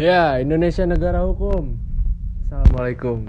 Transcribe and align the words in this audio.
Ya, 0.00 0.40
Indonesia 0.40 0.88
negara 0.88 1.20
hukum. 1.28 1.76
Assalamualaikum. 2.48 3.28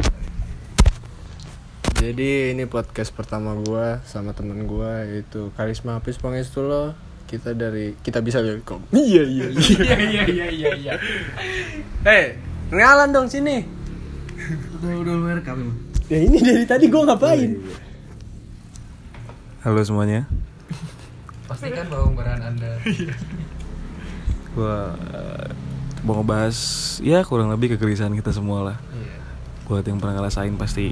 Jadi 1.99 2.55
ini 2.55 2.63
podcast 2.63 3.11
pertama 3.11 3.59
gua 3.59 3.99
sama 4.07 4.31
temen 4.31 4.63
gua 4.63 5.03
yaitu 5.03 5.51
Karisma 5.59 5.99
Apis 5.99 6.15
Pangestulo. 6.15 6.95
Kita 7.27 7.51
dari 7.51 7.99
kita 7.99 8.23
bisa 8.23 8.39
welcome. 8.39 8.87
Iya 8.95 9.19
iya 9.27 9.47
Iya 9.51 9.95
iya 9.99 10.23
iya 10.31 10.47
iya 10.47 10.71
iya. 10.79 10.93
Hei, 12.07 12.39
ngalan 12.71 13.11
dong 13.11 13.27
sini. 13.27 13.67
Udah 14.79 14.95
udah 14.95 15.15
merekam. 15.27 15.75
Ya 16.07 16.23
ini 16.23 16.39
dari 16.39 16.63
tadi 16.63 16.87
gua 16.87 17.03
ngapain? 17.03 17.51
Halo 19.67 19.83
semuanya, 19.83 20.23
Pastikan 21.51 21.83
bahwa 21.91 22.15
peran 22.15 22.39
Anda. 22.39 22.79
gua 24.55 24.95
eh, 25.19 25.50
mau 26.01 26.21
ngebahas 26.21 26.57
ya 27.05 27.21
kurang 27.21 27.53
lebih 27.53 27.77
kegelisahan 27.77 28.13
kita 28.17 28.33
semua 28.33 28.73
lah. 28.73 28.77
Iya. 28.93 29.17
Buat 29.69 29.85
yang 29.87 29.97
pernah 30.01 30.19
ngerasain 30.21 30.55
pasti 30.57 30.91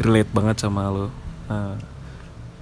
relate 0.00 0.30
banget 0.30 0.62
sama 0.62 0.88
lo. 0.90 1.10
Nah, 1.50 1.76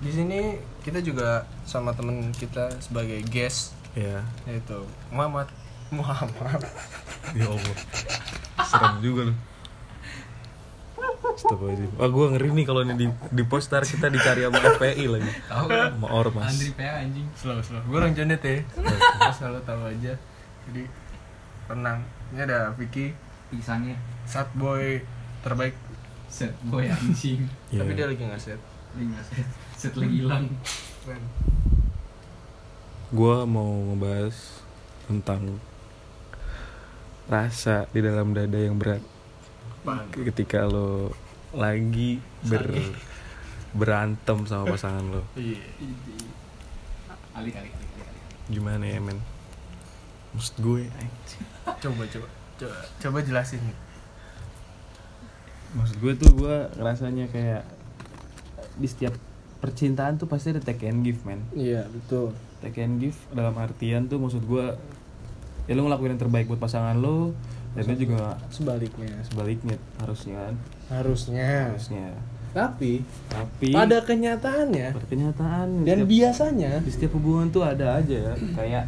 Di 0.02 0.10
sini 0.10 0.58
kita 0.82 0.98
juga 0.98 1.46
sama 1.62 1.94
temen 1.94 2.34
kita 2.34 2.74
sebagai 2.82 3.22
guest 3.30 3.78
ya, 3.94 4.26
yaitu 4.48 4.82
Muhammad 5.14 5.46
Muhammad. 5.94 6.60
ya 7.38 7.46
Allah, 7.46 7.76
serem 8.66 8.94
juga 8.98 9.30
lo. 9.30 9.34
Astagfirullahaladzim. 11.42 11.90
Wah 11.96 12.10
gue 12.12 12.26
ngeri 12.36 12.48
nih 12.52 12.64
kalau 12.68 12.80
ini 12.84 12.94
di, 12.94 13.06
di 13.08 13.42
poster 13.46 13.82
kita 13.82 14.06
dicari 14.12 14.44
sama 14.44 14.58
FPI 14.58 15.04
lagi 15.08 15.30
Tahu 15.48 15.66
kan? 15.66 15.90
Sama 15.96 16.08
Ormas 16.12 16.44
Andri 16.52 16.70
PA 16.76 16.92
anjing. 17.02 17.26
Slow 17.34 17.58
slow. 17.64 17.82
Gue 17.88 17.96
orang 17.98 18.12
Jondet 18.12 18.42
ya. 18.44 18.62
Gua 18.76 19.32
selalu 19.32 19.60
tahu 19.64 19.80
aja. 19.88 20.12
Jadi 20.68 20.82
tenang. 21.72 21.98
Ini 22.30 22.40
ada 22.42 22.70
Vicky, 22.72 23.12
Pisangnya 23.48 23.96
sad 24.24 24.48
boy 24.54 25.00
terbaik. 25.40 25.74
set 26.28 26.52
boy 26.62 26.84
anjing. 26.86 27.44
Iya. 27.72 27.80
Tapi 27.80 27.92
dia 27.92 28.06
lagi 28.06 28.22
nggak 28.22 28.40
set. 28.40 28.60
Ini 28.94 29.04
nggak 29.08 29.24
set. 29.26 29.46
Set 29.74 29.94
lagi 29.94 30.16
hilang. 30.18 30.48
Keren. 31.02 31.24
Gue 33.10 33.36
mau 33.44 33.68
ngebahas 33.90 34.36
tentang 35.04 35.60
rasa 37.24 37.84
di 37.90 38.00
dalam 38.00 38.32
dada 38.32 38.56
yang 38.56 38.76
berat 38.76 39.00
Apaan? 39.82 40.08
ketika 40.10 40.64
lo 40.64 41.12
lagi 41.52 42.18
ber 42.42 42.66
berantem 43.72 44.42
sama 44.44 44.68
pasangan 44.68 45.04
lo 45.06 45.22
Iya. 45.34 45.60
Kali. 47.32 47.50
gimana 48.48 48.84
ya 48.84 49.00
men 49.00 49.16
maksud 50.32 50.54
gue 50.58 50.80
anjing. 50.90 51.44
Coba 51.78 52.02
coba 52.06 52.26
coba 52.54 52.76
coba 52.98 53.18
jelasin. 53.20 53.60
maksud 55.72 55.96
gue 55.98 56.12
tuh 56.14 56.30
gue 56.34 56.56
rasanya 56.76 57.24
kayak 57.26 57.64
di 58.74 58.84
setiap 58.84 59.16
percintaan 59.58 60.14
tuh 60.14 60.26
pasti 60.26 60.50
ada 60.50 60.60
take 60.60 60.84
and 60.84 61.00
give 61.00 61.22
men 61.22 61.40
Iya 61.50 61.86
betul. 61.86 62.36
take 62.60 62.76
and 62.78 62.98
give 62.98 63.16
dalam 63.30 63.56
artian 63.56 64.04
tuh 64.04 64.18
maksud 64.18 64.42
gue 64.42 64.66
ya 65.62 65.72
lo 65.72 65.82
ngelakuin 65.82 66.12
yang 66.12 66.20
terbaik 66.20 66.44
buat 66.46 66.60
pasangan 66.60 66.92
lo 66.94 67.32
dan 67.72 67.82
lo 67.84 67.94
juga 67.94 68.36
Sebaliknya. 68.48 69.16
sebaliknya 69.22 69.76
harusnya 69.96 70.36
kan 70.42 70.54
Harusnya. 70.90 71.48
harusnya 71.70 72.06
Tapi 72.52 73.00
tapi 73.26 73.72
pada 73.72 73.96
kenyataannya 73.98 74.92
pada 74.92 75.06
kenyataan 75.08 75.68
dan 75.80 75.96
setiap- 75.98 76.10
biasanya 76.10 76.72
di 76.78 76.90
setiap 76.90 77.12
hubungan 77.14 77.48
tuh 77.48 77.64
ada 77.64 77.96
aja 77.96 78.12
ya 78.28 78.34
kayak 78.52 78.84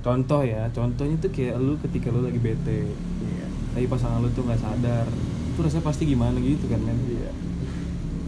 contoh 0.00 0.40
ya 0.40 0.64
contohnya 0.70 1.16
tuh 1.16 1.28
kayak 1.28 1.56
lu 1.56 1.76
ketika 1.78 2.08
lu 2.08 2.20
lagi 2.20 2.36
bete 2.36 2.88
Iya. 3.20 3.46
tapi 3.70 3.84
pasangan 3.84 4.18
lu 4.18 4.30
tuh 4.30 4.42
nggak 4.42 4.56
sadar 4.58 5.04
itu 5.46 5.58
rasanya 5.58 5.84
pasti 5.84 6.02
gimana 6.04 6.36
gitu 6.36 6.64
kan 6.66 6.78
men 6.78 6.96
Iya. 7.04 7.30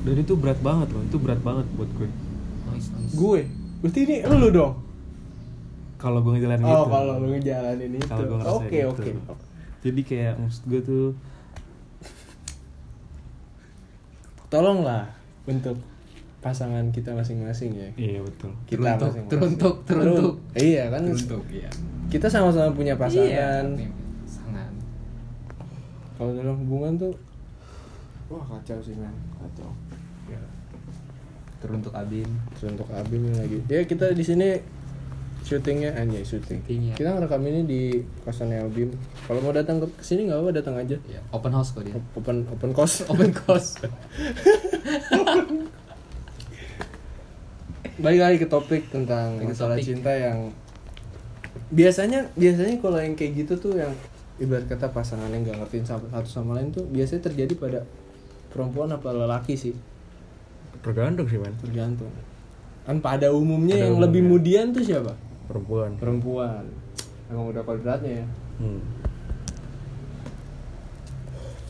dan 0.02 0.16
itu 0.18 0.34
berat 0.34 0.58
banget 0.58 0.88
loh 0.90 1.00
itu 1.00 1.16
berat 1.16 1.40
banget 1.40 1.64
buat 1.72 1.88
gue 1.92 2.08
Nice 2.64 2.88
nice. 2.90 3.12
Gue. 3.12 3.40
Berarti 3.78 3.98
ini 4.02 4.16
lu 4.24 4.48
dong. 4.48 4.74
kalau 5.96 6.18
gue 6.18 6.34
ngejalanin 6.34 6.64
Oh, 6.64 6.82
gitu 6.82 6.90
kalau 6.90 7.14
lu 7.16 7.28
ngejalanin 7.30 7.90
itu. 7.94 8.06
Kalau 8.06 8.24
gue 8.24 8.36
ngerasa 8.36 8.54
Oke, 8.58 8.74
gitu. 8.74 8.88
oke. 8.90 9.10
jadi 9.80 10.00
kayak 10.02 10.34
maksud 10.36 10.62
gue 10.66 10.80
tuh 10.82 11.06
Tolonglah 14.48 15.08
untuk 15.44 15.76
pasangan 16.42 16.90
kita 16.90 17.14
masing-masing 17.14 17.70
ya. 17.72 17.88
iya 17.94 18.18
betul 18.18 18.50
Kita 18.66 18.82
Teruntuk, 18.92 19.06
masing-masing. 19.06 19.30
teruntuk, 19.30 19.74
teruntuk. 19.86 20.34
Terun- 20.50 20.58
Iya 20.58 20.82
kan. 20.90 21.02
Teruntuk 21.06 21.42
iya. 21.48 21.70
Kita 22.08 22.26
sama-sama 22.26 22.68
punya 22.72 22.98
pasangan. 22.98 23.64
Iya. 23.78 23.88
Sangat. 24.26 24.72
Kalau 26.12 26.34
dalam 26.34 26.58
hubungan 26.58 26.98
tuh 26.98 27.14
wah 28.26 28.42
kacau 28.44 28.78
sih 28.80 28.92
men, 28.92 29.14
kacau. 29.36 29.70
Ya. 30.26 30.42
Teruntuk 31.58 31.94
Abin. 31.94 32.26
Terus 32.52 32.74
untuk 32.74 32.90
Abim 32.90 33.22
lagi. 33.32 33.62
Ya 33.66 33.86
kita 33.86 34.10
di 34.10 34.20
sini 34.20 34.58
syutingnya 35.42 35.94
anjay 35.94 36.22
syuting. 36.22 36.58
Syutingnya. 36.60 36.94
Kita 36.94 37.08
ngerekam 37.12 37.42
ini 37.44 37.60
di 37.62 37.80
kosannya 38.22 38.66
Abim. 38.66 38.90
Kalau 39.22 39.38
mau 39.40 39.54
datang 39.54 39.78
ke 39.78 40.02
sini 40.02 40.26
nggak 40.26 40.36
apa-apa 40.36 40.52
datang 40.52 40.74
aja. 40.74 40.96
Iya. 41.04 41.22
Open 41.30 41.54
house 41.54 41.70
kok 41.70 41.86
dia. 41.86 41.94
Open 42.12 42.50
open 42.50 42.70
kos. 42.74 43.06
Open 43.06 43.30
course. 43.32 43.78
Balik 47.98 48.20
lagi 48.20 48.36
ke 48.38 48.48
topik 48.48 48.88
tentang 48.88 49.36
Balik 49.36 49.44
ke 49.44 49.52
masalah 49.52 49.76
topik. 49.76 49.86
cinta 49.86 50.10
yang 50.10 50.48
biasanya 51.68 52.28
biasanya 52.32 52.76
kalau 52.80 52.96
yang 52.96 53.12
kayak 53.12 53.32
gitu 53.38 53.54
tuh 53.58 53.74
yang 53.76 53.92
ibarat 54.36 54.64
kata 54.64 54.88
pasangan 54.88 55.28
yang 55.28 55.44
nggak 55.44 55.60
ngertiin 55.60 55.84
satu 55.84 56.08
sama 56.24 56.56
lain 56.56 56.72
tuh 56.72 56.84
biasanya 56.88 57.28
terjadi 57.28 57.52
pada 57.54 57.80
perempuan 58.48 58.88
apa 58.88 59.12
lelaki 59.12 59.54
sih? 59.54 59.74
Tergantung 60.80 61.28
sih 61.28 61.36
men. 61.36 61.52
Tergantung. 61.60 62.10
Kan 62.82 62.98
pada 62.98 63.30
umumnya 63.30 63.76
Pada 63.76 63.84
yang 63.84 63.94
umumnya. 63.94 64.06
lebih 64.08 64.22
mudian 64.24 64.66
tuh 64.72 64.82
siapa? 64.82 65.12
Perempuan. 65.46 65.94
Perempuan. 65.96 66.64
Emang 67.28 67.48
udah 67.48 67.62
kodratnya 67.62 68.24
ya? 68.24 68.26
Hmm. 68.58 68.82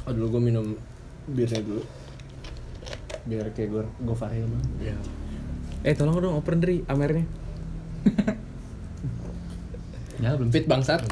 oh 0.03 0.11
dulu 0.11 0.38
gue 0.38 0.43
minum 0.43 0.66
birnya 1.28 1.62
dulu. 1.62 1.82
Biar 3.22 3.47
kayak 3.53 3.69
gue 3.71 3.82
gue 3.84 4.16
Fahil 4.16 4.47
mah 4.47 4.62
Iya. 4.78 4.97
Eh 5.82 5.94
tolong 5.98 6.19
dong 6.22 6.38
open 6.38 6.62
dari 6.62 6.82
amernya. 6.87 7.26
Ya 10.22 10.38
belum 10.38 10.54
fit 10.54 10.70
bangsat. 10.70 11.03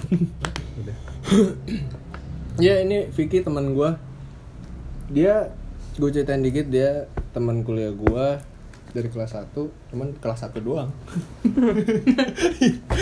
Udah 0.79 0.97
ya 2.65 2.83
ini 2.83 3.11
Vicky 3.11 3.43
teman 3.43 3.75
gue 3.75 3.91
dia 5.11 5.51
gue 5.99 6.11
ceritain 6.15 6.43
dikit 6.43 6.71
dia 6.71 7.11
teman 7.35 7.67
kuliah 7.67 7.91
gue 7.91 8.27
dari 8.91 9.07
kelas 9.07 9.39
1 9.39 9.55
cuman 9.91 10.15
kelas 10.19 10.47
1 10.47 10.63
doang. 10.63 10.91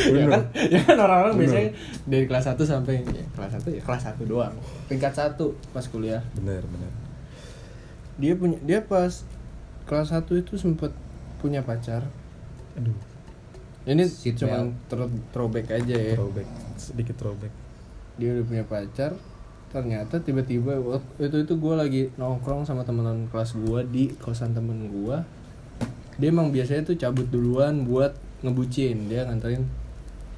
Ya 0.09 0.25
kan 0.31 0.43
ya 0.57 0.81
kan 0.85 0.97
orang-orang 0.97 1.35
biasanya 1.37 1.71
dari 2.09 2.25
kelas 2.25 2.49
1 2.49 2.57
sampai 2.65 3.05
ya, 3.05 3.25
kelas 3.37 3.61
1 3.61 3.77
ya 3.77 3.83
kelas 3.85 4.03
1 4.17 4.25
doang. 4.25 4.55
Tingkat 4.89 5.13
1 5.13 5.37
pas 5.73 5.85
kuliah. 5.85 6.25
Benar 6.33 6.65
benar 6.65 7.09
dia 8.19 8.35
punya 8.35 8.59
dia 8.67 8.83
pas 8.83 9.23
kelas 9.87 10.11
1 10.11 10.27
itu 10.43 10.59
sempet 10.59 10.91
punya 11.39 11.63
pacar. 11.63 12.05
Aduh. 12.77 12.95
Ini 13.89 14.05
Seat 14.05 14.37
cuman 14.37 14.77
throw- 14.93 15.23
throwback 15.33 15.73
aja 15.73 15.97
ya. 15.97 16.15
Throwback. 16.15 16.49
Sedikit 16.77 17.17
throwback. 17.17 17.53
Dia 18.21 18.35
udah 18.37 18.45
punya 18.45 18.65
pacar 18.67 19.13
ternyata 19.69 20.17
tiba-tiba 20.25 20.81
waktu 20.81 21.29
itu 21.29 21.45
itu 21.45 21.55
gue 21.61 21.75
lagi 21.77 22.03
nongkrong 22.17 22.65
sama 22.65 22.89
teman 22.89 23.29
kelas 23.29 23.53
gue 23.53 23.85
di 23.93 24.09
kosan 24.17 24.57
temen 24.57 24.89
gue 24.89 25.17
dia 26.19 26.35
emang 26.35 26.51
biasanya 26.51 26.83
tuh 26.83 26.99
cabut 26.99 27.31
duluan 27.31 27.87
buat 27.87 28.11
ngebucin. 28.43 29.07
Dia 29.07 29.23
nganterin 29.31 29.63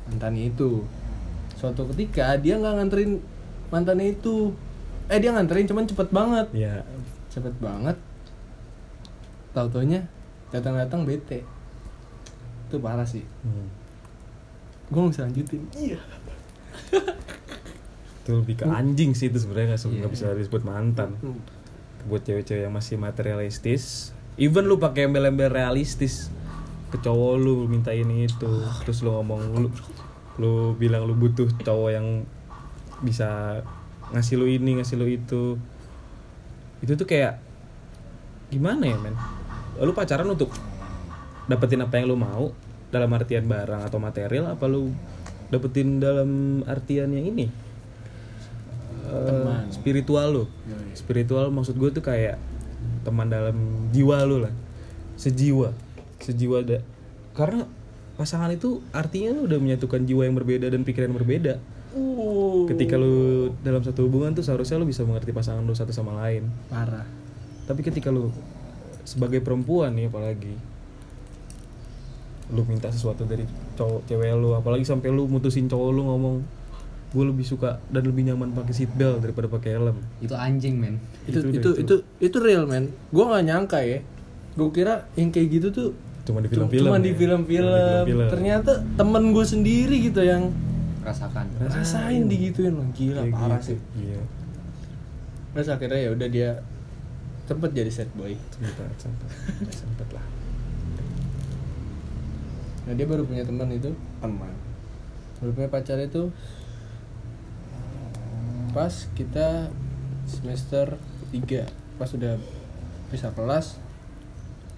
mantannya 0.05 0.53
itu. 0.53 0.85
Suatu 1.57 1.89
ketika 1.93 2.37
dia 2.37 2.61
nggak 2.61 2.75
nganterin 2.77 3.17
mantannya 3.73 4.13
itu. 4.13 4.53
Eh 5.09 5.19
dia 5.19 5.33
nganterin 5.33 5.65
cuman 5.65 5.89
cepet 5.89 6.09
banget. 6.13 6.47
Ya. 6.53 6.85
Cepet 7.33 7.57
banget. 7.59 7.97
Tau 9.57 9.67
taunya 9.73 10.05
datang-datang 10.51 11.03
bete. 11.03 11.43
Itu 12.69 12.79
parah 12.79 13.07
sih. 13.07 13.25
Hmm. 13.43 13.69
gue 14.91 14.99
nggak 14.99 15.13
bisa 15.15 15.23
lanjutin. 15.23 15.63
Iya. 15.73 15.99
Itu 18.21 18.31
lebih 18.37 18.55
ke 18.59 18.65
anjing 18.67 19.15
sih 19.15 19.31
itu 19.31 19.39
sebenarnya 19.39 19.79
nggak 19.79 19.87
Iya. 19.97 20.11
bisa 20.11 20.27
disebut 20.35 20.63
mantan. 20.63 21.15
Hmm. 21.19 21.39
buat 22.01 22.25
cewek-cewek 22.25 22.65
yang 22.65 22.73
masih 22.73 22.97
materialistis. 22.97 24.11
Even 24.35 24.65
lu 24.65 24.81
pakai 24.81 25.05
embel-embel 25.05 25.53
realistis 25.53 26.33
ke 26.89 26.97
cowok 26.97 27.35
lu 27.37 27.69
minta 27.69 27.93
ini 27.93 28.25
itu. 28.25 28.51
Terus 28.83 29.05
lu 29.05 29.13
ngomong 29.13 29.41
lu 29.61 29.69
lu 30.41 30.53
bilang 30.75 31.05
lu 31.05 31.13
butuh 31.13 31.45
cowok 31.61 31.91
yang 31.93 32.25
bisa 33.05 33.61
ngasih 34.11 34.41
lu 34.41 34.49
ini 34.49 34.81
ngasih 34.81 34.97
lu 34.97 35.07
itu. 35.07 35.61
Itu 36.81 36.97
tuh 36.97 37.05
kayak 37.05 37.37
gimana 38.49 38.89
ya 38.89 38.97
men 38.97 39.15
lu 39.81 39.93
pacaran 39.97 40.29
untuk 40.29 40.53
dapetin 41.49 41.81
apa 41.83 41.99
yang 41.99 42.13
lu 42.13 42.17
mau 42.21 42.53
dalam 42.91 43.11
artian 43.17 43.47
barang 43.47 43.87
atau 43.87 43.99
material 44.03 44.53
apa 44.53 44.65
lu 44.69 44.93
dapetin 45.51 45.99
dalam 45.99 46.63
artian 46.69 47.11
yang 47.11 47.27
ini? 47.27 47.47
Eh, 49.11 49.27
Teman. 49.27 49.67
spiritual 49.75 50.29
lo 50.31 50.45
Yoi. 50.47 50.95
spiritual 50.95 51.51
maksud 51.51 51.75
gue 51.75 51.91
tuh 51.91 52.05
kayak 52.05 52.39
teman 53.03 53.27
dalam 53.27 53.89
jiwa 53.91 54.23
lo 54.29 54.47
lah. 54.47 54.55
Sejiwa. 55.19 55.75
Sejiwa 56.23 56.63
da 56.63 56.79
karena 57.35 57.65
pasangan 58.21 58.53
itu 58.53 58.85
artinya 58.93 59.33
lu 59.33 59.49
udah 59.49 59.59
menyatukan 59.59 60.05
jiwa 60.05 60.29
yang 60.29 60.37
berbeda 60.37 60.67
dan 60.69 60.85
pikiran 60.85 61.09
yang 61.09 61.19
berbeda. 61.19 61.55
Uh, 61.91 62.71
ketika 62.71 62.95
lu 62.95 63.51
dalam 63.67 63.83
satu 63.83 64.07
hubungan 64.07 64.31
tuh 64.31 64.47
seharusnya 64.47 64.79
lu 64.79 64.87
bisa 64.87 65.03
mengerti 65.03 65.35
pasangan 65.35 65.65
lu 65.65 65.75
satu 65.75 65.91
sama 65.91 66.15
lain. 66.23 66.47
Parah. 66.71 67.07
tapi 67.71 67.87
ketika 67.87 68.11
lu 68.11 68.35
sebagai 69.03 69.39
perempuan 69.39 69.93
nih 69.93 70.07
apalagi 70.07 70.55
lu 72.51 72.67
minta 72.67 72.91
sesuatu 72.91 73.23
dari 73.23 73.47
cowok 73.75 74.05
cewek 74.05 74.35
lu 74.35 74.53
apalagi 74.53 74.83
sampai 74.83 75.09
lu 75.09 75.25
mutusin 75.25 75.65
cowok 75.65 75.89
lu 75.89 76.03
ngomong 76.05 76.37
gue 77.11 77.25
lebih 77.25 77.43
suka 77.43 77.79
dan 77.89 78.03
lebih 78.05 78.23
nyaman 78.25 78.51
pakai 78.53 78.71
seat 78.73 78.91
belt 78.93 79.19
daripada 79.21 79.47
pakai 79.47 79.71
helm 79.73 79.99
Itu 80.19 80.31
anjing, 80.33 80.79
men. 80.79 80.99
Itu 81.25 81.43
Itu 81.43 81.51
itu 81.51 81.71
itu 81.77 81.95
itu, 82.23 82.37
real 82.39 82.65
man. 82.65 82.87
Gua 83.09 83.35
nggak 83.35 83.45
nyangka 83.45 83.79
ya. 83.83 83.99
Gue 84.53 84.71
kira 84.71 85.11
yang 85.15 85.29
kayak 85.29 85.49
gitu 85.51 85.69
tuh 85.71 85.89
cuma 86.23 86.39
di 86.39 86.47
Cuma- 86.47 86.71
film-film 86.71 86.87
Cuma 86.87 86.97
ya. 86.97 87.03
di 87.03 87.11
Cuma 87.11 87.19
film-film. 87.19 88.29
Ternyata 88.31 88.73
temen 88.95 89.23
gue 89.31 89.43
sendiri 89.45 89.97
gitu 90.01 90.23
yang 90.23 90.55
Rasakan. 91.01 91.51
rasain 91.67 92.27
digituin 92.27 92.73
loh. 92.73 92.87
Gila 92.93 93.23
Kayak 93.25 93.35
parah 93.35 93.59
gitu. 93.59 93.75
sih. 93.75 93.79
iya 93.97 94.21
Terus 95.51 95.67
akhirnya 95.69 95.99
ya 95.99 96.11
udah 96.13 96.29
dia 96.29 96.51
sempet 97.51 97.75
jadi 97.75 97.91
set 97.91 98.07
boy. 98.15 98.39
sempet 98.55 98.87
sempet 99.03 99.75
sempet. 99.75 100.07
Lah 100.15 100.23
Nah 102.87 102.95
dia 102.95 103.07
baru 103.11 103.27
punya 103.27 103.43
teman 103.43 103.67
itu. 103.75 103.91
Teman. 104.23 104.55
Baru 105.43 105.51
punya 105.51 105.67
pacar 105.67 105.99
itu 105.99 106.31
pas 108.71 109.11
kita 109.19 109.67
semester 110.31 110.95
3 111.35 111.67
pas 111.99 112.11
udah 112.15 112.39
bisa 113.11 113.35
kelas. 113.35 113.83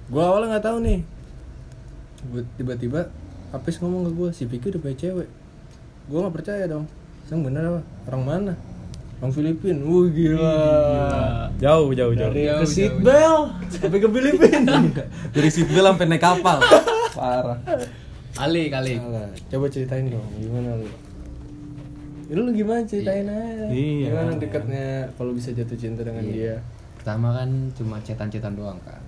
Gua 0.09 0.33
awalnya 0.33 0.57
nggak 0.57 0.65
tahu 0.65 0.79
nih. 0.81 1.01
Tiba-tiba 2.57 3.13
Apis 3.53 3.77
ngomong 3.85 4.09
ke 4.09 4.13
gue 4.17 4.29
si 4.33 4.49
Vicky 4.49 4.73
udah 4.73 4.81
punya 4.81 4.97
cewek. 4.97 5.29
Gue 6.09 6.19
nggak 6.25 6.33
percaya 6.41 6.65
dong. 6.65 6.89
Sang 7.29 7.45
bener 7.45 7.69
apa? 7.69 7.81
Orang 8.09 8.25
mana? 8.25 8.57
Orang 9.21 9.37
Filipin. 9.37 9.85
Wah 9.85 10.09
gila, 10.09 10.57
jauh 11.63 11.95
jauh 11.95 12.13
jauh 12.13 12.29
dari 12.29 12.51
Jauh, 12.51 12.59
ke 12.59 12.67
Seatbel 12.67 13.35
sampai 13.71 13.99
ke 13.99 14.09
Filipin 14.11 14.63
dari 15.35 15.49
seat 15.49 15.69
belt 15.71 15.87
sampai 15.89 16.07
naik 16.09 16.21
kapal 16.21 16.59
parah 17.17 17.59
Kali, 18.33 18.73
kali. 18.73 18.97
Coba 19.47 19.69
ceritain 19.69 20.09
dong, 20.09 20.25
gimana 20.41 20.73
lu? 20.75 20.89
Ya, 22.27 22.35
lu 22.35 22.49
gimana 22.49 22.81
ceritain 22.81 23.29
aja? 23.29 23.69
Iya. 23.69 24.09
Gimana 24.09 24.41
dekatnya 24.41 25.05
kalau 25.15 25.37
bisa 25.37 25.53
jatuh 25.53 25.77
cinta 25.77 26.01
dengan 26.01 26.25
Iya. 26.25 26.33
dia? 26.33 26.55
Pertama 26.97 27.37
kan 27.37 27.51
cuma 27.77 28.01
cetan-cetan 28.01 28.57
doang 28.57 28.81
kan. 28.89 29.05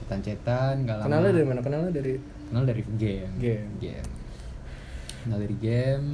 Cetan-cetan, 0.00 0.88
gak 0.88 0.96
lama. 0.96 1.04
Kenalnya 1.04 1.32
dari 1.36 1.46
mana? 1.46 1.60
Kenalnya 1.60 1.92
dari 1.92 2.16
Kenal 2.48 2.64
dari 2.64 2.82
game. 2.96 3.30
Game. 3.38 4.08
Kenal 5.20 5.38
dari 5.38 5.56
game. 5.60 6.06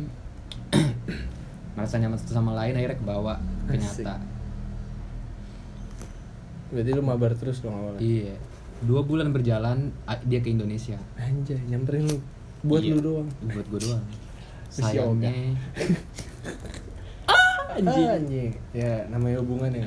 Merasa 1.78 1.96
nyaman 1.96 2.18
satu 2.18 2.34
sama 2.34 2.58
lain 2.58 2.74
akhirnya 2.74 2.98
kebawa 2.98 3.38
ke 3.64 3.78
Asik. 3.78 4.02
nyata. 4.02 4.14
Berarti 6.68 6.90
lu 6.90 7.02
mabar 7.02 7.32
terus 7.34 7.60
dong 7.60 7.74
awalnya. 7.74 8.00
Iya. 8.00 8.34
Dua 8.82 9.00
bulan 9.00 9.30
berjalan 9.30 9.90
dia 10.24 10.40
ke 10.40 10.50
Indonesia. 10.50 10.98
Anjay, 11.16 11.60
nyamperin 11.64 12.04
lu 12.04 12.16
buat 12.62 12.82
Iya. 12.82 12.94
lu 12.96 13.00
doang. 13.00 13.28
Buat 13.42 13.66
gue 13.66 13.80
doang. 13.86 14.04
Sayangnya 14.68 15.32
Anjing. 17.76 18.08
Anjing. 18.08 18.50
Ya, 18.72 19.04
namanya 19.08 19.40
hubungan 19.44 19.68
ya. 19.72 19.84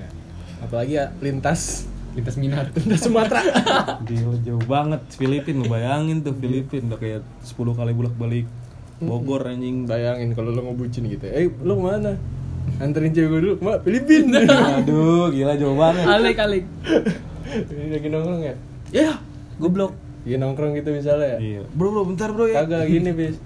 Apalagi 0.61 0.93
ya 0.97 1.09
lintas 1.19 1.89
lintas 2.13 2.35
minat. 2.37 2.69
lintas 2.77 3.01
Sumatera. 3.01 3.41
Gila 4.07 4.37
jauh 4.45 4.65
banget 4.65 5.01
Filipin 5.13 5.61
lu 5.61 5.65
bayangin 5.69 6.21
tuh 6.21 6.33
Filipin 6.37 6.89
udah 6.89 6.99
kayak 7.01 7.21
10 7.41 7.57
kali 7.73 7.91
bolak 7.93 8.15
balik 8.17 8.45
Bogor 8.99 9.47
anjing 9.47 9.87
Bayangin 9.87 10.35
kalau 10.35 10.51
lu 10.51 10.59
ngebucin 10.59 11.07
gitu. 11.07 11.23
Eh, 11.25 11.47
lu 11.63 11.79
ke 11.79 11.83
mana? 11.83 12.11
Anterin 12.79 13.11
cewek 13.11 13.27
gue 13.27 13.39
dulu, 13.43 13.55
Mak, 13.59 13.83
Filipin. 13.83 14.31
Aduh 14.79 15.27
gila 15.29 15.53
jauh 15.55 15.75
banget 15.75 16.05
alik 16.07 16.39
alik. 16.39 16.63
Ini 17.67 17.91
lagi 17.91 18.07
nongkrong 18.07 18.41
ya? 18.41 18.55
Ya, 18.89 19.11
goblok. 19.59 19.91
Iya 20.23 20.35
nongkrong 20.37 20.75
gitu 20.75 20.91
misalnya 20.91 21.35
ya. 21.35 21.37
Iya 21.39 21.61
Bro 21.71 21.87
bro 21.91 22.03
bentar 22.03 22.29
bro 22.29 22.43
ya 22.43 22.59
Kagak 22.61 22.87
gini 22.87 23.15
bis 23.15 23.39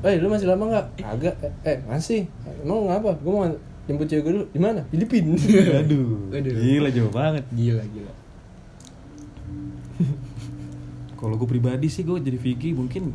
Eh 0.00 0.16
lu 0.16 0.28
masih 0.28 0.48
lama 0.48 0.68
nggak? 0.68 0.86
Kagak 1.00 1.34
eh, 1.40 1.52
eh 1.66 1.76
masih 1.84 2.28
Emang 2.60 2.84
ngapa? 2.84 3.16
Gue 3.20 3.32
mau 3.32 3.44
jemput 3.84 4.04
cewek 4.04 4.22
gue 4.22 4.32
dulu 4.36 4.46
Di 4.52 4.60
mana? 4.60 4.84
Filipin 4.88 5.36
Aduh 5.80 6.28
Aduh. 6.32 6.52
Gila 6.52 6.88
jauh 6.92 7.08
banget 7.08 7.44
Gila 7.52 7.80
gila. 7.82 8.12
Kalau 11.16 11.34
gue 11.36 11.48
pribadi 11.48 11.88
sih 11.88 12.00
gue 12.00 12.16
jadi 12.16 12.36
Vicky 12.36 12.72
mungkin 12.72 13.12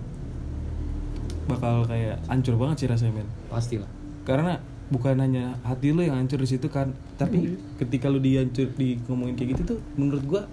bakal 1.46 1.86
kayak 1.86 2.22
hancur 2.26 2.58
banget 2.58 2.82
sih 2.82 2.88
rasanya 2.90 3.22
men 3.22 3.30
Pastilah. 3.50 3.90
karena 4.26 4.58
bukan 4.86 5.18
hanya 5.18 5.58
hati 5.66 5.90
lu 5.90 6.06
yang 6.06 6.22
hancur 6.22 6.38
di 6.38 6.46
situ 6.46 6.70
kan 6.70 6.94
tapi 7.18 7.58
ketika 7.82 8.06
lu 8.06 8.22
dihancur 8.22 8.70
di 8.78 9.02
ngomongin 9.10 9.34
kayak 9.34 9.58
gitu 9.58 9.76
tuh 9.76 9.80
menurut 9.98 10.24
gua 10.30 10.44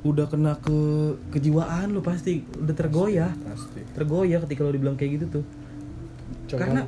udah 0.00 0.24
kena 0.32 0.56
ke 0.56 0.72
kejiwaan 1.28 1.92
lu 1.92 2.00
pasti 2.00 2.40
udah 2.56 2.72
tergoyah. 2.72 3.32
Pasti 3.36 3.84
tergoyah 3.92 4.40
ketika 4.48 4.64
lu 4.64 4.72
dibilang 4.72 4.96
kayak 4.96 5.20
gitu 5.20 5.26
tuh. 5.40 5.44
Cuman- 6.48 6.60
karena 6.64 6.82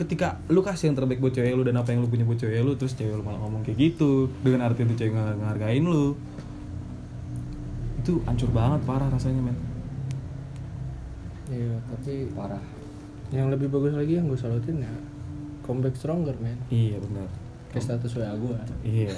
ketika 0.00 0.40
lu 0.48 0.64
kasih 0.64 0.88
yang 0.88 0.96
terbaik 0.96 1.20
buat 1.20 1.36
cewek 1.36 1.52
lu 1.52 1.60
dan 1.60 1.76
apa 1.76 1.92
yang 1.92 2.00
lu 2.00 2.08
punya 2.08 2.24
buat 2.24 2.40
cewek 2.40 2.64
lu 2.64 2.72
terus 2.80 2.96
cewek 2.96 3.12
lu 3.12 3.20
malah 3.20 3.36
ngomong 3.44 3.60
kayak 3.68 3.76
gitu 3.92 4.32
dengan 4.40 4.64
arti 4.64 4.88
itu 4.88 4.96
cewek 4.96 5.12
nggak 5.12 5.44
ngehargain 5.44 5.84
lu 5.84 6.16
itu 8.00 8.16
hancur 8.24 8.48
banget 8.48 8.80
parah 8.88 9.12
rasanya 9.12 9.44
men. 9.44 9.56
Iya 11.52 11.76
tapi 11.84 12.32
Parah. 12.32 12.62
Yang 13.30 13.48
lebih 13.58 13.68
bagus 13.70 13.94
lagi 13.94 14.12
yang 14.18 14.26
gue 14.26 14.38
salutin 14.38 14.82
ya 14.82 14.92
Comeback 15.62 15.94
stronger 15.94 16.34
man 16.42 16.58
iya 16.70 16.98
benar. 16.98 17.30
Kayak 17.70 17.84
status 17.86 18.12
WA 18.18 18.34
gue 18.34 18.56
iya. 18.82 19.14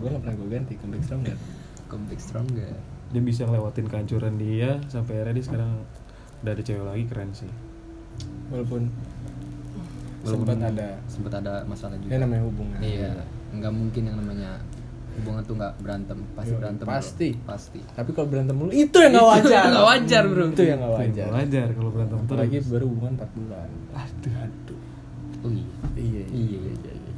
Gue 0.00 0.08
gak 0.08 0.22
pernah 0.24 0.36
gue 0.40 0.48
ganti 0.48 0.74
Comeback 0.80 1.04
stronger. 1.04 1.36
Comeback 1.88 2.20
stronger. 2.20 2.74
dia 3.10 3.18
bisa 3.18 3.42
ngelewatin 3.42 3.90
kehancuran 3.90 4.38
dia 4.38 4.78
sampai 4.86 5.18
akhirnya 5.18 5.42
dia 5.42 5.44
sekarang 5.50 5.70
udah 6.46 6.52
ada 6.54 6.62
cewek 6.62 6.84
lagi 6.86 7.04
keren 7.10 7.30
sih. 7.34 7.50
Walaupun 8.54 8.86
Walaupun 10.20 10.46
sempat 10.46 10.68
ada 10.68 10.88
sempat 11.08 11.32
ada 11.40 11.54
masalah 11.64 11.96
juga. 11.96 12.12
Ya 12.12 12.18
namanya 12.20 12.42
hubungan. 12.44 12.78
Iya, 12.78 13.24
nggak 13.56 13.72
mungkin 13.72 14.02
yang 14.04 14.16
namanya 14.20 14.60
hubungan 15.12 15.42
tuh 15.42 15.54
nggak 15.54 15.72
berantem, 15.78 16.18
pasti 16.32 16.48
Iya, 16.48 16.58
berantem. 16.58 16.84
bro. 16.84 16.92
pasti. 16.92 17.28
pasti. 17.42 17.80
Tapi 17.90 18.10
kalau 18.10 18.28
berantem 18.28 18.54
mulu 18.54 18.70
itu 18.70 18.96
yang 18.96 19.12
gak 19.12 19.26
wajar 19.28 19.62
Nggak 19.66 19.86
wajar, 19.86 20.22
bro. 20.24 20.44
Itu 20.46 20.62
yang 20.62 20.78
gak 20.78 20.86
yang 20.86 20.96
wajar 20.96 21.24
nggak 21.24 21.36
wajar 21.36 21.66
kalau 21.70 21.90
berantem 21.90 22.16
terus 22.16 22.28
Apalagi 22.30 22.56
baru 22.64 22.84
hubungan 22.86 23.12
4 23.16 23.36
bulan 23.36 23.68
aduh 23.92 24.34
Aduh 24.38 24.80
Oh 25.40 25.50
iya. 25.50 25.66
Iya 25.94 26.22
Iya, 26.26 26.58
iya, 26.60 26.92
iya. 26.94 27.12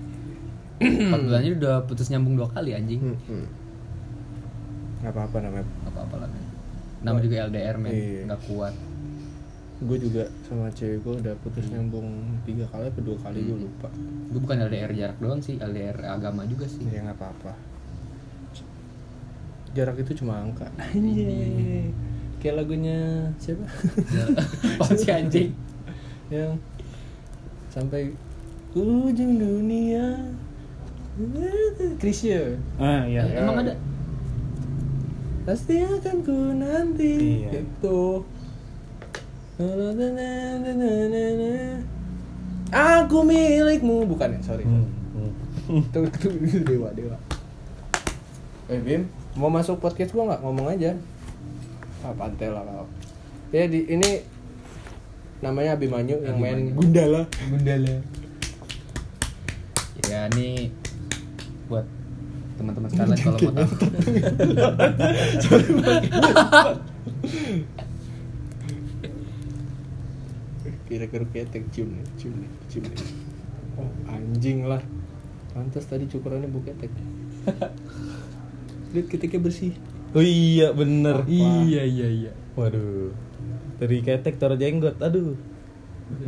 Empat 0.82 1.20
bulannya 1.22 1.50
udah 1.54 1.74
putus 1.84 2.08
nyambung 2.08 2.34
dua 2.34 2.48
kali 2.48 2.70
anjing. 2.72 3.02
Hmm. 3.22 3.46
Gak 5.00 5.10
apa-apa 5.10 5.36
namanya 5.40 5.66
Gak 5.82 5.92
apa-apa 5.92 6.14
lah 6.16 6.28
men. 6.28 6.44
Nama 7.02 7.18
juga 7.18 7.34
LDR 7.44 7.76
men, 7.76 7.90
Iya. 7.90 8.20
nggak 8.26 8.42
kuat. 8.46 8.74
gue 9.82 9.98
juga 9.98 10.22
sama 10.40 10.70
cewek 10.70 11.02
gue 11.02 11.14
udah 11.18 11.34
putus 11.42 11.66
nyambung 11.66 12.06
tiga 12.42 12.62
kali 12.68 12.86
atau 12.86 13.02
dua 13.02 13.18
kali 13.18 13.42
gue 13.42 13.58
lupa 13.60 13.90
Gue 14.30 14.38
bukan 14.38 14.62
LDR 14.62 14.94
jarak 14.94 15.18
doang 15.18 15.42
sih, 15.42 15.58
LDR 15.58 15.98
agama 16.06 16.46
juga 16.46 16.62
sih. 16.64 16.86
ya 16.86 17.02
nggak 17.02 17.18
apa-apa 17.18 17.50
jarak 19.72 19.96
itu 19.98 20.12
cuma 20.20 20.40
angka. 20.40 20.68
Anjay. 20.94 21.88
kayak 22.38 22.58
lagunya 22.58 23.30
siapa? 23.38 23.62
Oh 24.82 24.90
si 24.92 25.08
anjing. 25.08 25.50
yang 26.26 26.58
sampai 27.68 28.10
ujung 28.74 29.38
dunia. 29.38 30.16
Krisya 32.00 32.56
ah 32.80 33.04
iya 33.04 33.20
Eh, 33.28 33.36
Emang 33.36 33.60
ada? 33.60 33.76
pasti 35.44 35.84
akan 35.84 36.16
ku 36.24 36.36
nanti. 36.56 37.44
Iya. 37.44 37.60
itu 37.60 38.00
aku 42.72 43.18
milikmu. 43.22 44.08
Bukan 44.08 44.34
ya 44.34 44.40
sorry. 44.40 44.64
Hmm, 44.64 44.88
hmm. 45.68 45.82
Tuh, 45.92 46.08
tuh, 46.16 46.32
dewa, 46.64 46.88
dewa. 46.96 47.16
Eh 48.72 48.80
Bim, 48.80 49.04
mau 49.38 49.48
masuk 49.48 49.80
podcast 49.80 50.12
gua 50.12 50.32
nggak? 50.32 50.40
Ngomong 50.44 50.66
aja. 50.72 50.96
Ah, 52.02 52.14
pantai 52.16 52.48
lah 52.50 52.62
kau. 52.66 52.86
Ya 53.52 53.68
di 53.68 53.86
ini 53.86 54.24
namanya 55.44 55.76
Abimanyu 55.76 56.20
yang 56.24 56.38
main. 56.40 56.74
Gundala. 56.74 57.28
Gundala. 57.50 58.00
Ya 60.10 60.28
ini 60.34 60.72
buat 61.70 61.86
teman-teman 62.60 62.88
sekalian 62.92 63.18
kalau 63.22 63.38
mau 63.38 63.52
tahu. 63.56 63.70
Kira-kira 70.92 71.24
ketek 71.32 71.64
cium 71.72 71.88
nih, 71.96 72.04
cium 72.20 72.36
nih, 72.36 72.50
cium 72.68 72.84
nih. 72.84 73.00
oh 73.80 73.88
anjing 74.08 74.68
lah 74.68 74.82
pantas 75.52 75.88
tadi 75.88 76.08
cukurannya 76.08 76.48
buketek 76.48 76.92
lihat 78.92 79.06
ketiknya 79.08 79.40
bersih. 79.40 79.72
Oh 80.12 80.20
iya 80.20 80.76
bener. 80.76 81.24
Iya 81.24 81.82
iya 81.84 82.06
iya. 82.08 82.32
Waduh. 82.52 83.12
Dari 83.80 84.04
ketek 84.04 84.36
taruh 84.36 84.60
jenggot. 84.60 85.00
Aduh. 85.00 85.34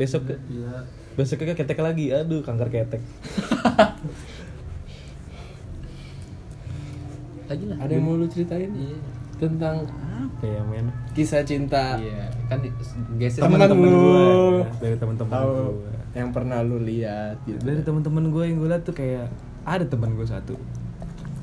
Besok 0.00 0.32
ke 0.32 0.34
Gila. 0.48 0.88
besok 1.14 1.44
ke 1.44 1.52
ketek 1.52 1.78
lagi. 1.78 2.08
Aduh 2.10 2.40
kanker 2.40 2.72
ketek. 2.72 3.04
Lagi 7.44 7.64
lah. 7.68 7.76
ada 7.76 7.92
yang 7.92 8.04
mau 8.08 8.16
lu 8.16 8.24
ceritain? 8.24 8.72
Iya. 8.72 8.98
tentang 9.34 9.84
apa 10.14 10.44
ya 10.46 10.62
men? 10.64 10.88
kisah 11.12 11.42
cinta. 11.44 11.98
Iya, 11.98 12.30
kan 12.48 12.62
geser 13.18 13.42
Temen 13.44 13.58
teman-teman 13.58 13.88
lu. 13.90 13.98
gue 13.98 14.28
dari 14.78 14.96
teman-teman 14.96 15.34
gue 15.34 15.90
yang 16.14 16.30
pernah 16.30 16.62
lu 16.62 16.78
lihat 16.80 17.36
gitu. 17.44 17.58
Dari 17.60 17.82
teman-teman 17.82 18.30
gue 18.30 18.44
yang 18.46 18.56
gue 18.62 18.68
liat 18.70 18.86
tuh 18.86 18.94
kayak 18.94 19.28
ada 19.66 19.84
teman 19.84 20.14
gue 20.14 20.24
satu. 20.24 20.54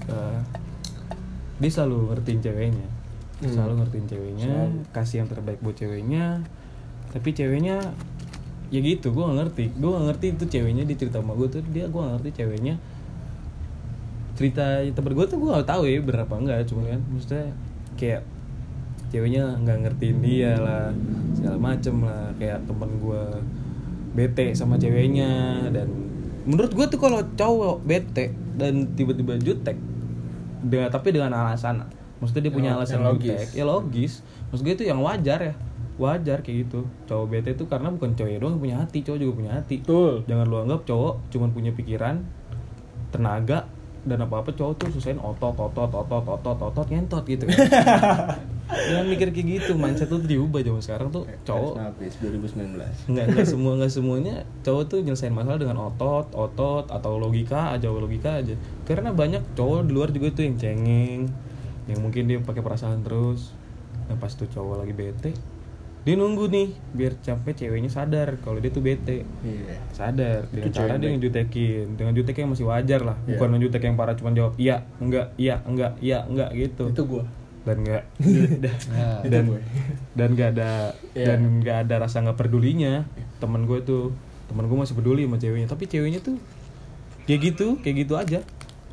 Eh, 0.10 0.40
dia 1.62 1.70
selalu 1.72 2.12
ngertiin 2.12 2.42
ceweknya. 2.42 2.90
Hmm. 3.42 3.58
selalu 3.58 3.74
ngertiin 3.82 4.06
ceweknya 4.06 4.54
Selalu. 4.54 4.80
kasih 4.94 5.16
yang 5.26 5.30
terbaik 5.30 5.60
buat 5.66 5.74
ceweknya. 5.74 6.26
Tapi 7.10 7.30
ceweknya 7.34 7.78
ya 8.70 8.80
gitu 8.82 9.10
gue 9.10 9.24
gak 9.26 9.38
ngerti. 9.46 9.66
Gue 9.78 9.90
gak 9.94 10.06
ngerti 10.14 10.26
itu 10.38 10.46
ceweknya 10.46 10.84
dia 10.86 10.98
cerita 10.98 11.18
sama 11.22 11.34
gue 11.34 11.48
tuh 11.50 11.62
dia 11.74 11.90
gue 11.90 12.02
gak 12.02 12.14
ngerti 12.22 12.30
ceweknya. 12.42 12.76
Cerita 14.38 14.66
temen 14.94 15.14
gue 15.18 15.26
tuh 15.26 15.38
gue 15.42 15.50
gak 15.58 15.70
tahu 15.70 15.84
ya 15.90 16.02
berapa 16.02 16.34
enggak. 16.34 16.70
Cuman 16.70 16.86
kan 16.98 17.02
maksudnya 17.10 17.48
kayak 17.98 18.22
ceweknya 19.12 19.44
nggak 19.60 19.78
ngertiin 19.84 20.18
dia 20.24 20.54
lah 20.62 20.94
segala 21.34 21.58
macem 21.58 21.96
lah. 22.06 22.30
Kayak 22.38 22.62
temen 22.70 22.90
gue 23.02 23.24
bete 24.14 24.54
sama 24.54 24.78
ceweknya 24.78 25.66
dan 25.74 25.90
menurut 26.46 26.74
gue 26.74 26.86
tuh 26.90 27.00
kalau 27.02 27.26
cowok 27.38 27.86
bete 27.86 28.34
dan 28.54 28.86
tiba-tiba 28.94 29.42
jutek 29.42 29.78
dengan 30.62 30.88
tapi 30.88 31.10
dengan 31.10 31.32
alasan 31.34 31.82
maksudnya 32.18 32.44
dia 32.44 32.54
punya 32.54 32.70
Yang- 32.70 32.80
alasan 32.80 32.96
yang 32.96 33.06
logis. 33.08 33.30
jutek 33.32 33.50
ya 33.52 33.66
logis. 33.66 34.14
Maksud 34.48 34.62
gue 34.62 34.74
itu 34.74 34.86
yang 34.86 35.00
wajar 35.00 35.40
ya. 35.42 35.54
Wajar 35.94 36.38
kayak 36.40 36.58
gitu. 36.66 36.80
Cowok 37.06 37.26
bete 37.28 37.50
itu 37.52 37.64
karena 37.66 37.90
bukan 37.90 38.14
cewek 38.14 38.38
doang 38.38 38.58
punya 38.58 38.78
hati 38.78 39.02
cowok 39.02 39.18
juga 39.18 39.34
punya 39.36 39.52
hati. 39.54 39.76
Betul. 39.80 40.22
Jangan 40.26 40.46
lu 40.46 40.58
anggap 40.60 40.82
cowok 40.84 41.14
cuman 41.30 41.50
punya 41.50 41.72
pikiran 41.72 42.16
tenaga 43.10 43.66
dan 44.02 44.18
apa 44.20 44.40
apa 44.40 44.50
cowok 44.50 44.74
tuh 44.78 44.90
susahin 44.92 45.18
otot 45.18 45.54
otot 45.54 45.86
otot 45.88 46.26
otot 46.26 46.58
otot 46.60 46.88
ngentot 46.88 47.22
gitu 47.24 47.46
kan 47.46 47.54
jangan 48.72 49.06
mikir 49.08 49.28
kayak 49.36 49.48
gitu 49.60 49.72
mindset 49.76 50.08
tuh 50.08 50.24
diubah 50.24 50.64
zaman 50.64 50.82
sekarang 50.82 51.08
tuh 51.12 51.28
cowok. 51.44 51.76
habis 51.78 52.14
2019 52.24 52.80
nggak 53.12 53.26
nggak 53.36 53.48
semua 53.48 53.72
nggak 53.76 53.92
semuanya 53.92 54.36
cowok 54.64 54.84
tuh 54.88 55.00
nyelesain 55.04 55.36
masalah 55.36 55.60
dengan 55.60 55.78
otot 55.92 56.32
otot 56.32 56.88
atau 56.88 57.20
logika 57.20 57.76
aja 57.76 57.92
logika 57.92 58.40
aja. 58.40 58.56
Karena 58.88 59.12
banyak 59.12 59.56
cowok 59.56 59.88
di 59.88 59.92
luar 59.92 60.10
juga 60.16 60.32
tuh 60.32 60.44
yang 60.48 60.56
cengeng 60.56 61.28
yang 61.90 62.00
mungkin 62.00 62.28
dia 62.32 62.40
pakai 62.40 62.64
perasaan 62.64 63.04
terus. 63.04 63.52
Nah 64.08 64.16
pas 64.16 64.32
tuh 64.32 64.48
cowok 64.48 64.88
lagi 64.88 64.94
bete 64.96 65.32
dia 66.02 66.18
nunggu 66.18 66.50
nih 66.50 66.74
biar 66.98 67.14
capek 67.22 67.54
ceweknya 67.54 67.94
sadar 67.94 68.42
kalau 68.42 68.58
dia 68.58 68.74
tuh 68.74 68.82
bete. 68.82 69.22
Iya. 69.46 69.78
Sadar 69.94 70.50
dengan 70.50 70.66
Itu 70.66 70.70
cara 70.74 70.98
dia 70.98 71.10
ngejutekin. 71.14 71.94
Dengan 71.94 72.14
jutek 72.18 72.42
yang 72.42 72.50
masih 72.50 72.66
wajar 72.66 73.06
lah 73.06 73.18
Iya. 73.30 73.38
bukan 73.38 73.48
ngejutek 73.54 73.82
yang 73.86 73.96
parah 74.02 74.18
cuma 74.18 74.34
jawab 74.34 74.58
iya 74.58 74.82
enggak 74.98 75.30
iya 75.38 75.62
enggak 75.62 75.94
iya 76.02 76.26
enggak 76.26 76.50
gitu. 76.58 76.90
Itu 76.90 77.06
gua 77.06 77.24
dan 77.62 77.76
enggak 77.78 78.04
Nah, 78.90 79.22
dan 79.24 79.46
dan 80.12 80.30
nggak 80.32 80.50
ada 80.56 80.72
Iya. 81.14 81.26
dan 81.30 81.40
nggak 81.60 81.78
ada 81.84 81.96
rasa 82.00 82.20
nggak 82.20 82.38
pedulinya. 82.38 83.06
Teman 83.38 83.64
gue 83.64 83.80
tuh 83.82 84.10
teman 84.48 84.66
gue 84.66 84.76
masih 84.76 84.94
peduli 84.94 85.24
sama 85.24 85.38
ceweknya. 85.38 85.68
Tapi 85.68 85.84
ceweknya 85.86 86.20
tuh 86.20 86.38
kayak 87.24 87.40
gitu 87.44 87.68
kayak 87.80 87.96
gitu 88.02 88.14
aja. 88.16 88.40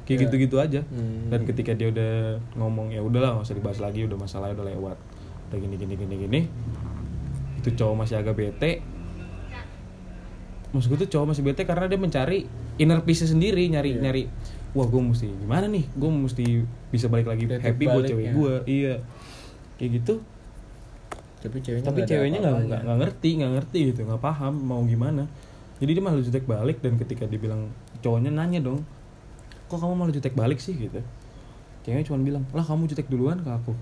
Kayak 0.05 0.09
Iya. 0.15 0.25
gitu 0.25 0.35
gitu 0.39 0.57
aja. 0.59 0.81
Hmm. 0.85 1.29
dan 1.29 1.45
ketika 1.45 1.73
dia 1.73 1.89
udah 1.89 2.13
ngomong 2.55 2.89
ya 2.91 3.01
udahlah 3.01 3.35
nggak 3.35 3.45
usah 3.45 3.55
dibahas 3.55 3.79
lagi 3.79 4.05
udah 4.05 4.17
masalahnya 4.17 4.55
udah 4.55 4.67
lewat. 4.69 4.97
Udah 5.49 5.59
gini 5.59 5.75
gini 5.75 5.95
gini 5.95 6.15
gini. 6.19 6.41
Itu 7.59 7.73
cowok 7.75 7.95
masih 7.99 8.17
agak 8.17 8.35
bete. 8.35 8.81
Maksud 10.69 10.89
gue 10.89 10.99
tuh 11.03 11.11
cowok 11.11 11.27
masih 11.33 11.43
bete 11.43 11.65
karena 11.65 11.89
dia 11.89 11.97
mencari 11.97 12.45
inner 12.77 13.01
peace 13.01 13.25
sendiri 13.25 13.65
nyari 13.67 13.91
Iya. 13.91 14.01
nyari 14.05 14.23
wah 14.77 14.87
gue 14.87 15.01
mesti 15.01 15.27
gimana 15.29 15.67
nih? 15.67 15.85
Gue 15.97 16.11
mesti 16.11 16.45
bisa 16.89 17.07
balik 17.09 17.29
lagi 17.29 17.45
Titik 17.49 17.65
happy 17.65 17.85
buat 17.85 18.05
cewek 18.05 18.17
baliknya. 18.17 18.33
gue 18.35 18.55
iya. 18.69 18.95
Kayak 19.79 19.91
gitu. 20.03 20.15
Tapi 21.39 21.57
ceweknya 21.63 21.87
tapi 21.87 22.01
ada 22.03 22.09
ceweknya 22.11 22.39
nggak 22.43 22.55
nggak 22.67 22.81
nggak 22.83 22.99
ngerti 22.99 23.29
nggak 23.39 23.53
ngerti 23.55 23.79
gitu 23.95 24.01
nggak 24.05 24.23
paham 24.23 24.55
mau 24.59 24.81
gimana. 24.83 25.25
Jadi 25.79 25.91
dia 25.95 26.03
malah 26.03 26.19
jutek 26.19 26.45
balik 26.45 26.83
dan 26.83 26.99
ketika 26.99 27.25
dibilang 27.25 27.71
cowoknya 28.03 28.35
nanya 28.35 28.59
dong 28.59 28.83
kok 29.69 29.79
kamu 29.79 29.95
malah 29.95 30.13
jutek 30.13 30.35
balik 30.35 30.59
sih? 30.59 30.75
gitu. 30.75 30.99
Ceweknya 31.87 32.05
cuma 32.11 32.19
bilang 32.21 32.45
lah 32.51 32.65
kamu 32.67 32.91
jutek 32.91 33.07
duluan 33.07 33.39
ke 33.39 33.51
aku. 33.53 33.73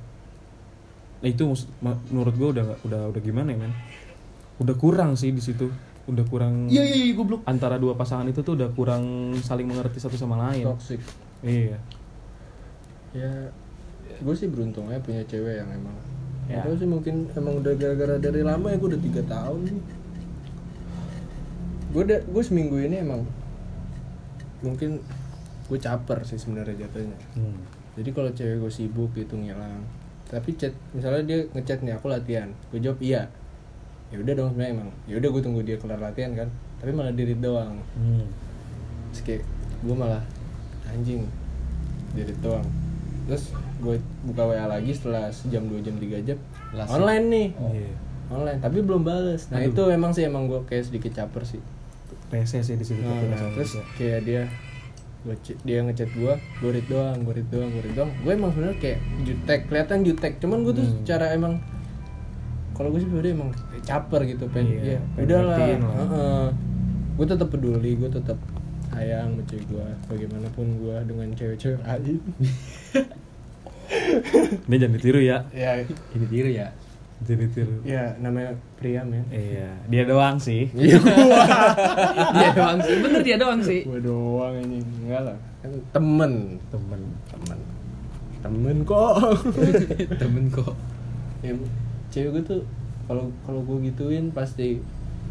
Nah 1.24 1.28
itu 1.32 1.42
maksud- 1.48 1.72
menurut 2.12 2.34
gue 2.36 2.48
udah 2.60 2.64
udah 2.84 3.00
udah 3.14 3.20
gimana 3.24 3.56
ya 3.56 3.58
men? 3.64 3.72
Udah 4.60 4.76
kurang 4.76 5.16
sih 5.16 5.32
di 5.32 5.40
situ 5.40 5.72
udah 6.06 6.24
kurang 6.30 6.70
iya 6.70 6.86
iya 6.86 6.96
iya 7.10 7.14
goblok 7.18 7.42
antara 7.44 7.76
dua 7.82 7.98
pasangan 7.98 8.26
itu 8.30 8.40
tuh 8.46 8.54
udah 8.54 8.70
kurang 8.74 9.34
saling 9.42 9.66
mengerti 9.66 9.98
satu 9.98 10.14
sama 10.14 10.38
lain 10.50 10.62
toxic 10.62 11.02
iya 11.42 11.78
ya 13.10 13.50
gue 14.22 14.34
sih 14.38 14.48
beruntung 14.48 14.88
ya 14.88 15.02
punya 15.02 15.22
cewek 15.26 15.60
yang 15.62 15.70
emang 15.70 15.96
Ya. 16.46 16.62
ya. 16.62 16.78
sih 16.78 16.86
mungkin 16.86 17.26
emang 17.34 17.58
udah 17.58 17.74
gara-gara 17.74 18.22
dari 18.22 18.46
lama 18.46 18.70
ya 18.70 18.78
gue 18.78 18.94
udah 18.94 19.02
tiga 19.02 19.18
tahun 19.26 19.66
nih 19.66 19.82
gue 21.90 22.02
udah 22.06 22.20
gue 22.22 22.42
seminggu 22.46 22.76
ini 22.78 23.02
emang 23.02 23.26
mungkin 24.62 25.02
gue 25.66 25.78
caper 25.82 26.22
sih 26.22 26.38
sebenarnya 26.38 26.86
jatuhnya 26.86 27.18
hmm. 27.34 27.58
jadi 27.98 28.10
kalau 28.14 28.30
cewek 28.30 28.56
gue 28.62 28.70
sibuk 28.70 29.10
gitu 29.18 29.34
ngilang 29.34 29.82
tapi 30.30 30.54
chat 30.54 30.70
misalnya 30.94 31.22
dia 31.26 31.38
ngechat 31.50 31.82
nih 31.82 31.98
aku 31.98 32.06
latihan 32.10 32.54
gue 32.70 32.78
jawab 32.78 33.02
iya 33.02 33.26
ya 34.06 34.16
udah 34.16 34.32
dong 34.32 34.48
sebenarnya 34.50 34.72
emang 34.74 34.88
ya 35.04 35.14
udah 35.16 35.28
gue 35.28 35.42
tunggu 35.42 35.60
dia 35.60 35.76
kelar 35.76 35.98
latihan 35.98 36.32
kan 36.34 36.48
tapi 36.76 36.90
malah 36.90 37.10
diri 37.10 37.34
doang 37.34 37.80
Hmm. 37.92 38.26
Terus 39.08 39.20
kayak 39.22 39.42
gue 39.78 39.94
malah 39.94 40.22
anjing 40.86 41.26
diri 42.12 42.32
doang 42.38 42.64
terus 43.24 43.50
gue 43.76 43.96
buka 44.22 44.42
WA 44.44 44.66
lagi 44.66 44.90
setelah 44.90 45.26
sejam 45.28 45.64
dua 45.64 45.80
jam 45.80 45.96
tiga 45.96 46.16
jam 46.22 46.38
Langsung. 46.70 47.02
online 47.02 47.24
nih 47.26 47.48
Iya. 47.52 47.92
online 48.28 48.58
tapi 48.58 48.78
belum 48.80 49.02
bales 49.02 49.48
nah 49.48 49.58
Aduh. 49.58 49.68
itu 49.68 49.82
emang 49.88 50.12
sih 50.12 50.22
emang 50.22 50.46
gue 50.46 50.62
kayak 50.64 50.84
sedikit 50.84 51.12
caper 51.12 51.42
sih 51.44 51.60
rese 52.28 52.58
sih 52.60 52.74
di 52.74 52.82
situ 52.82 52.98
nah, 52.98 53.18
nah, 53.18 53.50
terus 53.52 53.74
juga. 53.74 53.86
kayak 53.96 54.20
dia 54.22 54.42
ch- 55.38 55.58
dia 55.60 55.78
ngechat 55.80 56.06
gue 56.08 56.32
gue 56.34 56.70
read 56.72 56.86
doang 56.86 57.18
gue 57.20 57.34
read 57.34 57.48
doang 57.48 57.68
gue 57.68 57.82
read 57.82 57.94
doang 57.94 58.10
gue 58.16 58.32
emang 58.32 58.50
sebenarnya 58.50 58.78
kayak 58.78 58.98
jutek 59.22 59.60
kelihatan 59.66 59.98
jutek 60.02 60.32
cuman 60.38 60.58
gue 60.60 60.72
tuh 60.72 60.84
Hmm. 60.84 60.94
secara 60.96 61.26
emang 61.32 61.58
kalau 62.76 62.88
gue 62.88 62.98
sih 62.98 63.06
sebenarnya 63.06 63.32
emang 63.34 63.50
caper 63.80 64.20
gitu 64.24 64.44
pengen 64.46 64.76
Iya, 64.76 64.82
ya 64.86 64.98
pengen 65.10 65.22
udah 65.22 65.38
lah 65.38 65.48
ngertiin 65.48 65.80
lah. 65.80 66.48
gue 67.16 67.26
tetap 67.26 67.48
peduli 67.48 67.90
gue 67.94 68.10
tetap 68.10 68.36
sayang 68.86 69.28
sama 69.30 69.42
cewek 69.44 69.64
gue 69.66 69.84
bagaimanapun 70.06 70.66
gue 70.78 70.96
dengan 71.04 71.26
cewek-cewek 71.32 71.78
lain 71.80 72.16
ini 74.62 74.74
jangan 74.74 74.94
ditiru 74.94 75.18
ya 75.20 75.36
ya 75.50 75.70
ini 76.12 76.24
tiru 76.26 76.48
ya. 76.50 76.66
jangan 77.18 77.38
ditiru 77.42 77.74
ya 77.82 78.14
namanya 78.18 78.50
pria 78.74 79.00
men 79.02 79.22
Iya, 79.28 79.68
dia 79.86 80.02
doang 80.04 80.36
sih. 80.36 80.66
iya 80.70 80.98
Dia 82.36 82.48
doang 82.52 82.78
sih. 82.78 82.94
Bener 82.98 83.20
dia 83.22 83.34
doang 83.36 83.58
sih. 83.58 83.80
gue 83.82 83.98
doang 84.00 84.54
ini 84.58 84.78
enggak 85.00 85.20
lah 85.24 85.36
kan 85.58 85.70
temen 85.90 86.32
Temen. 86.68 87.00
temen 87.26 87.58
temen 88.38 88.76
kok 88.82 89.14
Temen 90.20 90.44
kok. 90.50 90.74
ya, 91.40 91.52
cewek 92.16 92.30
gue 92.32 92.44
tuh 92.46 92.60
kalau 93.04 93.28
kalau 93.44 93.60
gue 93.62 93.86
gituin 93.86 94.32
pasti 94.32 94.80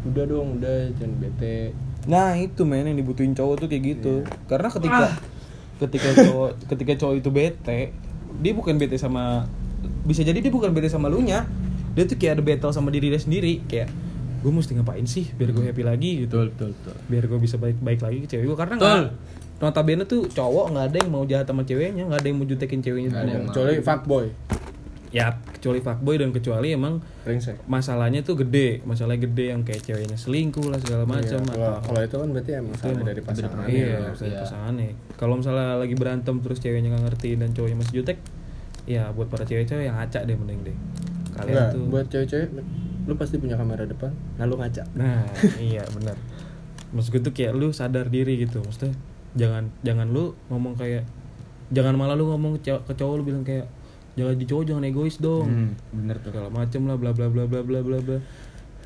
udah 0.06 0.24
dong 0.24 0.56
udah 0.56 0.94
jangan 0.94 1.18
bete 1.18 1.74
Nah 2.06 2.38
itu 2.38 2.62
men 2.62 2.86
yang 2.86 2.94
dibutuhin 2.94 3.34
cowok 3.34 3.54
tuh 3.58 3.68
kayak 3.68 3.98
gitu. 3.98 4.22
Iya. 4.22 4.30
Karena 4.46 4.68
ketika 4.70 5.06
ketika 5.76 6.08
cowok 6.22 6.50
ketika 6.70 6.92
cowok 6.96 7.14
itu 7.18 7.30
bete, 7.34 7.80
dia 8.38 8.52
bukan 8.54 8.78
bete 8.78 8.94
sama 8.94 9.50
bisa 10.06 10.22
jadi 10.22 10.38
dia 10.38 10.54
bukan 10.54 10.70
bete 10.70 10.86
sama 10.86 11.10
lu 11.10 11.18
nya. 11.18 11.50
Dia 11.98 12.06
tuh 12.06 12.14
kayak 12.14 12.38
ada 12.38 12.42
battle 12.46 12.70
sama 12.70 12.94
diri 12.94 13.10
dia 13.10 13.18
sendiri 13.18 13.58
kayak 13.66 13.90
gue 14.38 14.52
mesti 14.54 14.78
ngapain 14.78 15.02
sih 15.02 15.26
biar 15.34 15.50
gue 15.50 15.64
happy 15.66 15.82
lagi 15.82 16.10
gitu. 16.22 16.46
betul 16.46 16.70
betul 16.70 16.94
Biar 17.10 17.24
gue 17.26 17.38
bisa 17.42 17.58
baik 17.58 17.82
baik 17.82 17.98
lagi 17.98 18.18
ke 18.22 18.28
cewek 18.30 18.46
gue 18.46 18.54
karena 18.54 18.74
Betul. 18.78 18.86
nggak 18.86 19.10
notabene 19.58 20.04
tuh 20.06 20.22
cowok 20.30 20.66
nggak 20.70 20.84
ada 20.86 20.96
yang 21.02 21.10
mau 21.10 21.24
jahat 21.26 21.46
sama 21.48 21.66
ceweknya 21.66 22.06
nggak 22.06 22.20
ada 22.22 22.28
yang 22.30 22.38
mau 22.38 22.46
jutekin 22.46 22.78
ceweknya 22.78 23.08
Nggak 23.10 23.18
ada 23.18 23.32
yang 23.32 23.42
mau. 23.42 23.50
kecuali 23.50 23.72
fuckboy 23.82 24.26
ya 25.08 25.26
kecuali 25.48 25.78
fuckboy 25.78 26.16
dan 26.16 26.30
kecuali 26.30 26.70
emang 26.70 26.98
brengsek 27.22 27.62
masalahnya 27.64 28.20
tuh 28.20 28.34
gede. 28.36 28.82
Masalahnya 28.82 29.22
gede 29.22 29.44
yang 29.48 29.62
kayak 29.62 29.82
ceweknya 29.82 30.14
selingkuh 30.14 30.66
lah 30.66 30.76
segala 30.76 31.04
macam 31.04 31.38
Iya, 31.38 31.48
kalau 31.48 31.66
atau- 31.70 31.82
kalau 31.84 32.00
itu 32.02 32.16
kan 32.16 32.28
berarti 32.30 32.50
emang 32.54 32.74
salah 32.74 32.92
emang 32.92 33.06
dari 33.06 33.20
pasangan. 33.20 33.64
iya, 33.66 33.86
ya. 33.86 33.98
dari 34.10 34.28
Iya. 34.28 34.40
pasangannya 34.40 34.88
kalau 35.14 35.34
misalnya 35.36 35.68
lagi 35.76 35.94
berantem 35.94 36.34
terus 36.38 36.58
ceweknya 36.58 36.88
nggak 36.90 37.04
ngerti 37.06 37.30
dan 37.34 37.48
cowoknya 37.50 37.76
masih 37.78 37.94
jutek 37.96 38.18
ya 38.84 39.02
buat 39.10 39.26
para 39.26 39.42
cewek-cewek 39.42 39.84
yang 39.84 39.96
ngaca 39.96 40.20
deh 40.20 40.34
mending 40.34 40.60
deh. 40.64 40.76
Kalian 41.32 41.52
Enggak, 41.52 41.68
tuh 41.70 41.82
buat 41.86 42.06
cewek-cewek 42.06 42.48
lu 43.06 43.14
pasti 43.14 43.36
punya 43.36 43.54
kamera 43.54 43.82
depan 43.82 44.10
nah 44.34 44.44
lu 44.44 44.54
ngaca 44.54 44.82
nah 44.92 45.22
iya 45.56 45.86
benar. 45.90 46.18
Maksud 46.88 47.10
gue 47.12 47.20
tuh 47.20 47.32
kayak 47.32 47.52
lu 47.52 47.70
sadar 47.70 48.06
diri 48.06 48.34
gitu 48.36 48.58
maksudnya 48.58 48.94
jangan 49.32 49.70
jangan 49.80 50.08
lu 50.08 50.32
ngomong 50.48 50.74
kayak 50.74 51.06
jangan 51.68 51.94
malah 51.94 52.14
lu 52.14 52.26
ngomong 52.26 52.56
ke 52.56 52.66
cowok, 52.66 52.82
ke 52.82 52.92
cowok 52.94 53.14
lu 53.14 53.24
bilang 53.24 53.42
kayak 53.42 53.66
jangan 54.16 54.34
di 54.34 54.44
cowok 54.44 54.64
jangan 54.64 54.84
egois 54.84 55.16
dong. 55.16 55.46
Hmm, 55.46 55.70
bener 55.92 56.16
tuh. 56.18 56.32
Segala 56.32 56.48
macem 56.48 56.82
lah 56.84 56.96
bla 56.96 57.12
bla 57.12 57.28
bla 57.28 57.44
bla 57.44 57.60
bla 57.60 57.80
bla 57.80 57.98
bla. 58.00 58.18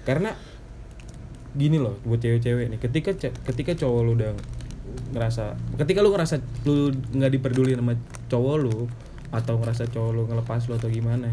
Karena 0.02 0.34
gini 1.50 1.78
loh 1.78 1.98
buat 2.02 2.18
cewek-cewek 2.18 2.70
nih 2.70 2.78
ketika 2.78 3.10
ketika 3.50 3.74
cowok 3.76 4.00
lu 4.06 4.12
udah 4.14 4.30
ngerasa 5.10 5.58
ketika 5.78 5.98
lu 5.98 6.14
ngerasa 6.14 6.38
lu 6.62 6.90
nggak 7.10 7.30
diperduli 7.32 7.74
sama 7.74 7.98
cowok 8.30 8.56
lu 8.62 8.86
atau 9.34 9.58
ngerasa 9.58 9.90
cowok 9.90 10.10
lu 10.10 10.22
ngelepas 10.30 10.70
lu 10.70 10.78
atau 10.78 10.86
gimana 10.86 11.26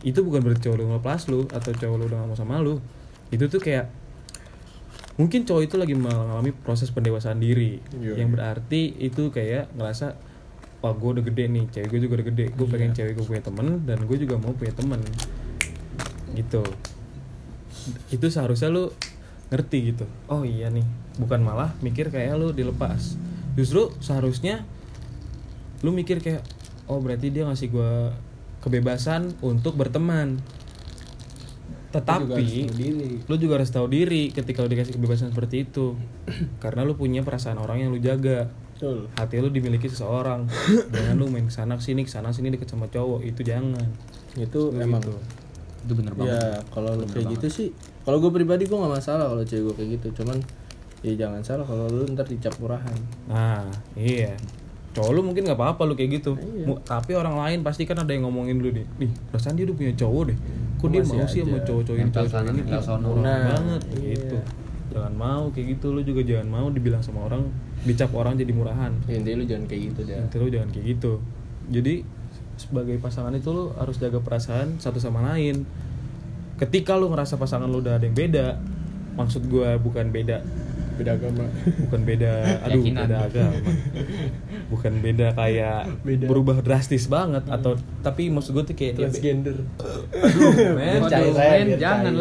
itu 0.00 0.24
bukan 0.24 0.40
berarti 0.40 0.64
cowok 0.64 0.76
lu 0.76 0.84
ngelepas 0.88 1.20
lu 1.28 1.40
atau 1.52 1.70
cowok 1.74 1.96
lu 1.96 2.04
udah 2.06 2.16
gak 2.16 2.28
mau 2.28 2.38
sama 2.38 2.56
lu. 2.62 2.80
Itu 3.28 3.50
tuh 3.52 3.60
kayak 3.60 3.92
mungkin 5.18 5.42
cowok 5.44 5.62
itu 5.66 5.76
lagi 5.76 5.94
mengalami 5.98 6.54
proses 6.54 6.88
pendewasaan 6.88 7.42
diri 7.42 7.82
Iya. 7.92 8.22
yang 8.22 8.30
berarti 8.30 8.94
itu 8.96 9.28
kayak 9.28 9.68
ngerasa 9.74 10.14
wah 10.78 10.94
gue 10.94 11.10
udah 11.18 11.24
gede 11.26 11.44
nih 11.50 11.64
cewek 11.74 11.88
gue 11.90 12.00
juga 12.06 12.14
udah 12.22 12.26
gede. 12.30 12.46
Gue 12.54 12.66
pengen 12.70 12.90
cewek 12.94 13.12
gue 13.18 13.26
punya 13.26 13.42
temen 13.42 13.82
dan 13.82 13.98
gue 14.06 14.16
juga 14.16 14.34
mau 14.38 14.54
punya 14.54 14.74
temen. 14.74 15.00
Gitu. 16.34 16.62
Itu 18.12 18.26
seharusnya 18.30 18.70
lu 18.70 18.90
ngerti 19.50 19.94
gitu. 19.94 20.04
Oh 20.28 20.44
iya 20.46 20.68
nih. 20.70 20.84
Bukan 21.18 21.40
malah 21.42 21.74
mikir 21.82 22.12
kayak 22.12 22.38
lu 22.38 22.54
dilepas. 22.54 23.18
Justru 23.58 23.90
seharusnya 23.98 24.62
lu 25.82 25.90
mikir 25.90 26.22
kayak 26.22 26.42
oh 26.86 26.98
berarti 27.02 27.30
dia 27.30 27.42
ngasih 27.46 27.68
gua 27.70 28.14
kebebasan 28.62 29.34
untuk 29.42 29.74
berteman. 29.74 30.38
Tetapi 31.88 32.28
Lu 32.28 32.36
juga 32.36 32.36
harus 32.36 32.52
tahu 32.52 32.76
diri. 32.76 33.10
lu 33.24 33.34
juga 33.40 33.52
harus 33.56 33.70
tahu 33.72 33.86
diri 33.88 34.22
ketika 34.28 34.60
lu 34.60 34.68
dikasih 34.68 34.92
kebebasan 34.94 35.32
seperti 35.32 35.64
itu. 35.64 35.96
Karena 36.62 36.84
lu 36.84 36.94
punya 36.94 37.24
perasaan 37.24 37.56
orang 37.56 37.80
yang 37.82 37.90
lu 37.90 37.98
jaga 37.98 38.52
betul 38.78 39.10
hati 39.12 39.42
lu 39.42 39.50
dimiliki 39.50 39.90
seseorang 39.90 40.46
jangan 40.94 41.14
lu 41.18 41.26
main 41.26 41.44
ke 41.44 41.52
sana 41.52 41.74
sini 41.76 42.06
ke 42.06 42.10
sana 42.10 42.30
sini 42.30 42.54
deket 42.54 42.70
sama 42.70 42.86
cowok 42.86 43.26
itu 43.26 43.42
jangan 43.42 43.82
itu 44.38 44.70
Lu 44.70 44.78
emang 44.78 45.02
gitu. 45.02 45.18
itu 45.82 45.92
bener 45.98 46.14
banget 46.14 46.38
ya 46.38 46.46
kalau 46.70 46.94
lu 46.94 47.04
kayak 47.04 47.26
gitu 47.34 47.46
sih 47.50 47.68
kalau 48.06 48.22
gue 48.22 48.30
pribadi 48.30 48.64
gue 48.64 48.78
nggak 48.78 48.94
masalah 48.94 49.26
kalau 49.26 49.42
cewek 49.42 49.66
gue 49.66 49.74
kayak 49.74 49.90
gitu 49.98 50.22
cuman 50.22 50.38
ya 50.98 51.12
jangan 51.14 51.42
salah 51.42 51.66
kalau 51.66 51.90
lu 51.90 52.06
ntar 52.14 52.26
dicap 52.26 52.54
murahan 52.58 52.98
Nah, 53.26 53.66
iya. 53.94 54.34
Cowok 54.94 55.10
lu 55.14 55.20
mungkin 55.22 55.46
nggak 55.46 55.54
apa-apa 55.54 55.86
lu 55.86 55.94
kayak 55.94 56.18
gitu. 56.18 56.34
Iya. 56.34 56.74
Tapi 56.82 57.14
orang 57.14 57.38
lain 57.38 57.58
pasti 57.62 57.86
kan 57.86 58.02
ada 58.02 58.10
yang 58.10 58.26
ngomongin 58.26 58.58
lu 58.58 58.74
deh. 58.74 58.82
Nih, 58.98 59.06
perasaan 59.30 59.54
dia 59.54 59.68
udah 59.68 59.76
punya 59.78 59.94
cowok 59.94 60.22
deh. 60.32 60.38
Kok 60.80 60.88
dia 60.90 61.02
mau 61.06 61.22
sih 61.28 61.40
sama 61.46 61.58
cowok-cowok 61.62 61.98
ini 62.02 62.10
cowok 62.10 62.50
ini 62.50 62.62
murah 62.98 63.22
Nah, 63.22 63.42
banget 63.46 63.82
iya. 63.94 64.10
gitu. 64.16 64.36
Jangan 64.90 65.12
mau 65.14 65.42
kayak 65.54 65.66
gitu 65.78 65.86
lu 65.94 66.00
juga 66.02 66.20
jangan 66.26 66.48
mau 66.50 66.66
dibilang 66.72 67.02
sama 67.04 67.20
orang 67.30 67.46
dicap 67.80 68.10
orang 68.12 68.34
jadi 68.34 68.50
murahan. 68.50 68.90
ya, 69.04 69.14
intinya 69.14 69.38
lu 69.38 69.46
jangan 69.46 69.64
kayak 69.66 69.82
gitu 69.88 70.00
deh 70.02 70.16
Nanti 70.16 70.36
lu 70.36 70.48
jangan 70.48 70.68
kayak 70.68 70.86
gitu. 70.88 71.12
Jadi 71.68 71.94
sebagai 72.56 72.96
pasangan 72.98 73.30
itu 73.32 73.48
lu 73.48 73.70
harus 73.72 73.96
jaga 73.96 74.18
perasaan 74.18 74.78
satu 74.78 74.98
sama 74.98 75.22
lain. 75.28 75.62
Ketika 76.56 76.94
lu 76.94 77.06
ngerasa 77.08 77.34
pasangan 77.34 77.66
lu 77.66 77.78
udah 77.78 77.94
ada 77.94 78.04
yang 78.04 78.14
beda, 78.14 78.58
maksud 79.14 79.46
gua 79.46 79.76
bukan 79.76 80.08
beda 80.08 80.42
beda 80.98 81.14
agama 81.14 81.46
bukan 81.78 82.00
beda 82.02 82.32
aduh 82.58 82.82
Keyakinan. 82.82 83.06
beda 83.06 83.16
agama 83.22 83.70
bukan 84.66 84.92
beda 84.98 85.26
kayak 85.30 85.80
Beda. 86.02 86.26
berubah 86.26 86.58
drastis 86.58 87.06
banget 87.06 87.46
atau 87.46 87.78
tapi 88.02 88.34
maksud 88.34 88.50
gue 88.50 88.64
tuh 88.66 88.74
kayak 88.74 88.98
transgender 88.98 89.62
aduh 90.10 90.50
men 90.74 90.98
Biar 90.98 91.06
cair 91.06 91.30
Waduh, 91.30 91.38
aja, 91.38 91.50
men, 91.54 91.66
biar 91.70 91.78
jangan 91.78 92.14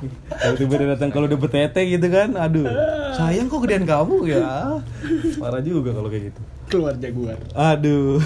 cair. 0.00 0.08
lah. 0.08 0.16
biar 0.18 0.18
cair. 0.22 0.30
trans 0.30 0.40
kalau 0.40 0.56
tiba 0.56 0.74
dia 0.74 0.88
datang 0.88 1.10
kalau 1.10 1.26
udah 1.26 1.38
betete 1.38 1.80
gitu 1.86 2.06
kan 2.08 2.28
aduh 2.34 2.66
sayang 3.12 3.46
kok 3.46 3.60
gedean 3.60 3.84
kamu 3.84 4.16
ya 4.26 4.80
parah 5.36 5.60
juga 5.60 5.90
kalau 5.92 6.08
kayak 6.08 6.24
gitu 6.28 6.40
keluar 6.66 6.94
jaguar 6.96 7.38
aduh 7.52 8.18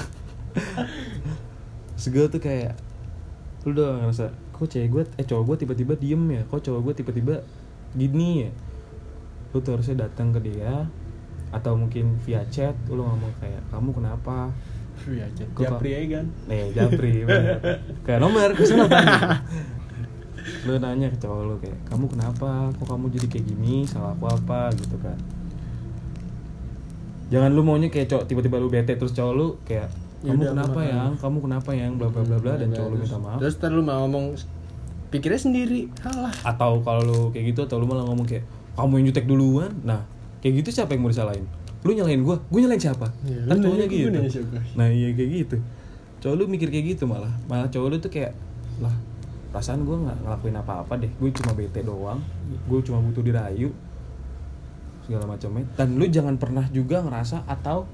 segala 1.96 2.26
tuh 2.28 2.40
kayak 2.40 2.74
lu 3.64 3.72
udah 3.72 3.90
ngerasa 4.02 4.26
kok 4.50 4.66
cewek 4.66 4.88
gue 4.88 5.02
eh 5.16 5.24
cowok 5.24 5.44
gue 5.44 5.56
tiba-tiba 5.64 5.92
diem 5.96 6.22
ya 6.30 6.42
kok 6.44 6.60
cowok 6.60 6.80
gue 6.82 6.94
tiba-tiba 6.96 7.34
gini 7.92 8.44
ya 8.44 8.50
lu 9.50 9.58
tuh 9.58 9.74
harusnya 9.74 10.04
datang 10.04 10.30
ke 10.30 10.40
dia 10.42 10.86
atau 11.48 11.74
mungkin 11.74 12.18
via 12.20 12.42
chat 12.46 12.74
lu 12.86 13.00
ngomong 13.00 13.34
kayak 13.38 13.62
kamu 13.68 13.90
kenapa 13.92 14.50
Iya, 15.04 15.26
Kok- 15.50 15.58
Japri 15.60 15.90
aja 15.92 16.06
kan 16.16 16.26
nih 16.46 16.70
japri 16.70 17.26
bener. 17.26 17.58
kayak 18.06 18.20
nomor 18.20 18.54
ke 18.54 18.62
sana 18.62 18.86
tanya 18.86 19.42
lu 20.64 20.80
nanya 20.80 21.06
ke 21.12 21.18
cowok 21.20 21.40
lu 21.44 21.54
kayak 21.60 21.78
kamu 21.88 22.04
kenapa? 22.08 22.48
Kok 22.80 22.86
kamu 22.88 23.04
jadi 23.12 23.26
kayak 23.28 23.44
gini? 23.52 23.74
Salah 23.84 24.16
aku 24.16 24.24
apa? 24.28 24.72
Gitu 24.72 24.96
kan. 24.96 25.16
Jangan 27.28 27.50
lu 27.52 27.62
maunya 27.64 27.88
kayak 27.92 28.08
cowok 28.08 28.24
tiba-tiba 28.28 28.56
lu 28.60 28.68
bete 28.72 28.96
terus 28.96 29.12
cowok 29.12 29.32
lu 29.36 29.46
kayak 29.68 29.88
kamu 30.24 30.40
Yaudah, 30.40 30.50
kenapa 30.56 30.80
yang? 30.80 31.10
Kamu 31.20 31.38
kenapa 31.44 31.70
yang? 31.76 31.90
Bla 32.00 32.08
bla 32.08 32.22
bla 32.24 32.38
bla 32.40 32.52
dan 32.56 32.72
cowok 32.72 32.88
lu 32.88 32.96
minta 32.96 33.18
maaf. 33.20 33.38
terus 33.44 33.54
ntar 33.60 33.70
lu 33.76 33.82
mau 33.84 34.08
ngomong 34.08 34.32
pikirnya 35.12 35.40
sendiri 35.40 35.92
salah. 36.00 36.32
Atau 36.42 36.80
kalau 36.80 37.02
lu 37.04 37.20
kayak 37.36 37.52
gitu 37.52 37.60
atau 37.68 37.76
lu 37.76 37.84
malah 37.84 38.08
ngomong 38.08 38.24
kayak 38.24 38.48
kamu 38.72 38.92
yang 39.00 39.06
jutek 39.12 39.26
duluan. 39.28 39.72
Nah 39.84 40.00
kayak 40.40 40.64
gitu 40.64 40.80
siapa 40.80 40.96
yang 40.96 41.04
mau 41.04 41.12
disalahin? 41.12 41.44
Lu 41.84 41.92
nyalahin 41.92 42.24
gua? 42.24 42.40
Gua 42.48 42.64
nyalahin 42.64 42.82
siapa? 42.88 43.12
Iya, 43.28 43.40
kan 43.44 43.56
lu 43.60 43.64
cowoknya 43.68 43.86
gitu. 43.92 44.08
nah 44.80 44.88
iya 44.88 45.12
kayak 45.12 45.30
gitu. 45.44 45.56
Cowok 46.24 46.34
lu 46.40 46.44
mikir 46.48 46.72
kayak 46.72 46.96
gitu 46.96 47.04
malah. 47.04 47.32
Malah 47.44 47.68
cowok 47.68 47.88
lu 47.92 47.96
tuh 48.00 48.08
kayak 48.08 48.32
lah 48.80 48.96
perasaan 49.54 49.86
gua 49.86 50.02
nggak 50.02 50.18
ngelakuin 50.26 50.58
apa-apa 50.58 50.98
deh. 50.98 51.10
Gue 51.22 51.30
cuma 51.30 51.54
bete 51.54 51.86
doang. 51.86 52.18
Gue 52.66 52.82
cuma 52.82 52.98
butuh 52.98 53.22
dirayu. 53.22 53.70
Segala 55.06 55.30
macamnya. 55.30 55.62
Dan 55.78 55.94
lu 55.94 56.10
jangan 56.10 56.34
pernah 56.34 56.66
juga 56.74 57.06
ngerasa 57.06 57.46
atau 57.46 57.86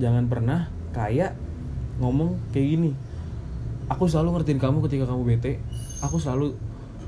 jangan 0.00 0.24
pernah 0.32 0.72
kayak 0.96 1.36
ngomong 2.00 2.40
kayak 2.54 2.66
gini 2.78 2.90
aku 3.88 4.06
selalu 4.06 4.38
ngertiin 4.38 4.60
kamu 4.60 4.80
ketika 4.88 5.04
kamu 5.08 5.22
bete. 5.28 5.52
Aku 6.04 6.16
selalu 6.16 6.54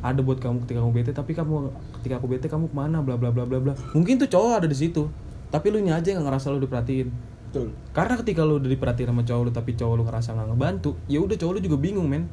ada 0.01 0.21
buat 0.21 0.41
kamu 0.41 0.65
ketika 0.69 0.81
kamu 0.85 0.93
bete 0.97 1.11
tapi 1.17 1.33
kamu 1.37 1.73
ketika 2.01 2.21
aku 2.21 2.27
bete 2.29 2.47
kamu 2.49 2.69
ke 2.69 2.77
mana? 2.77 3.01
Bla 3.05 3.17
bla 3.21 3.31
bla 3.31 3.49
bla 3.49 3.61
bla. 3.61 3.73
Mungkin 3.97 4.21
tuh 4.21 4.29
cowok 4.29 4.65
ada 4.65 4.69
di 4.69 4.77
situ 4.77 5.09
tapi 5.49 5.73
lu 5.73 5.81
nya 5.81 5.99
aja 5.99 6.13
nggak 6.17 6.27
ngerasa 6.27 6.53
lu 6.53 6.61
diperhatiin. 6.65 7.09
Betul. 7.51 7.75
Karena 7.97 8.15
ketika 8.21 8.45
lu 8.45 8.59
udah 8.59 8.71
diperhatiin 8.71 9.09
sama 9.13 9.23
cowok 9.23 9.43
lu 9.47 9.51
tapi 9.53 9.71
cowok 9.77 9.95
lu 9.95 10.03
ngerasa 10.09 10.29
nggak 10.35 10.49
ngebantu 10.53 10.91
ya 11.07 11.19
udah 11.21 11.37
cowok 11.37 11.53
lu 11.57 11.61
juga 11.61 11.77
bingung 11.79 12.09
men 12.09 12.25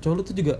cowok 0.00 0.14
lu 0.14 0.22
tuh 0.22 0.36
juga 0.36 0.54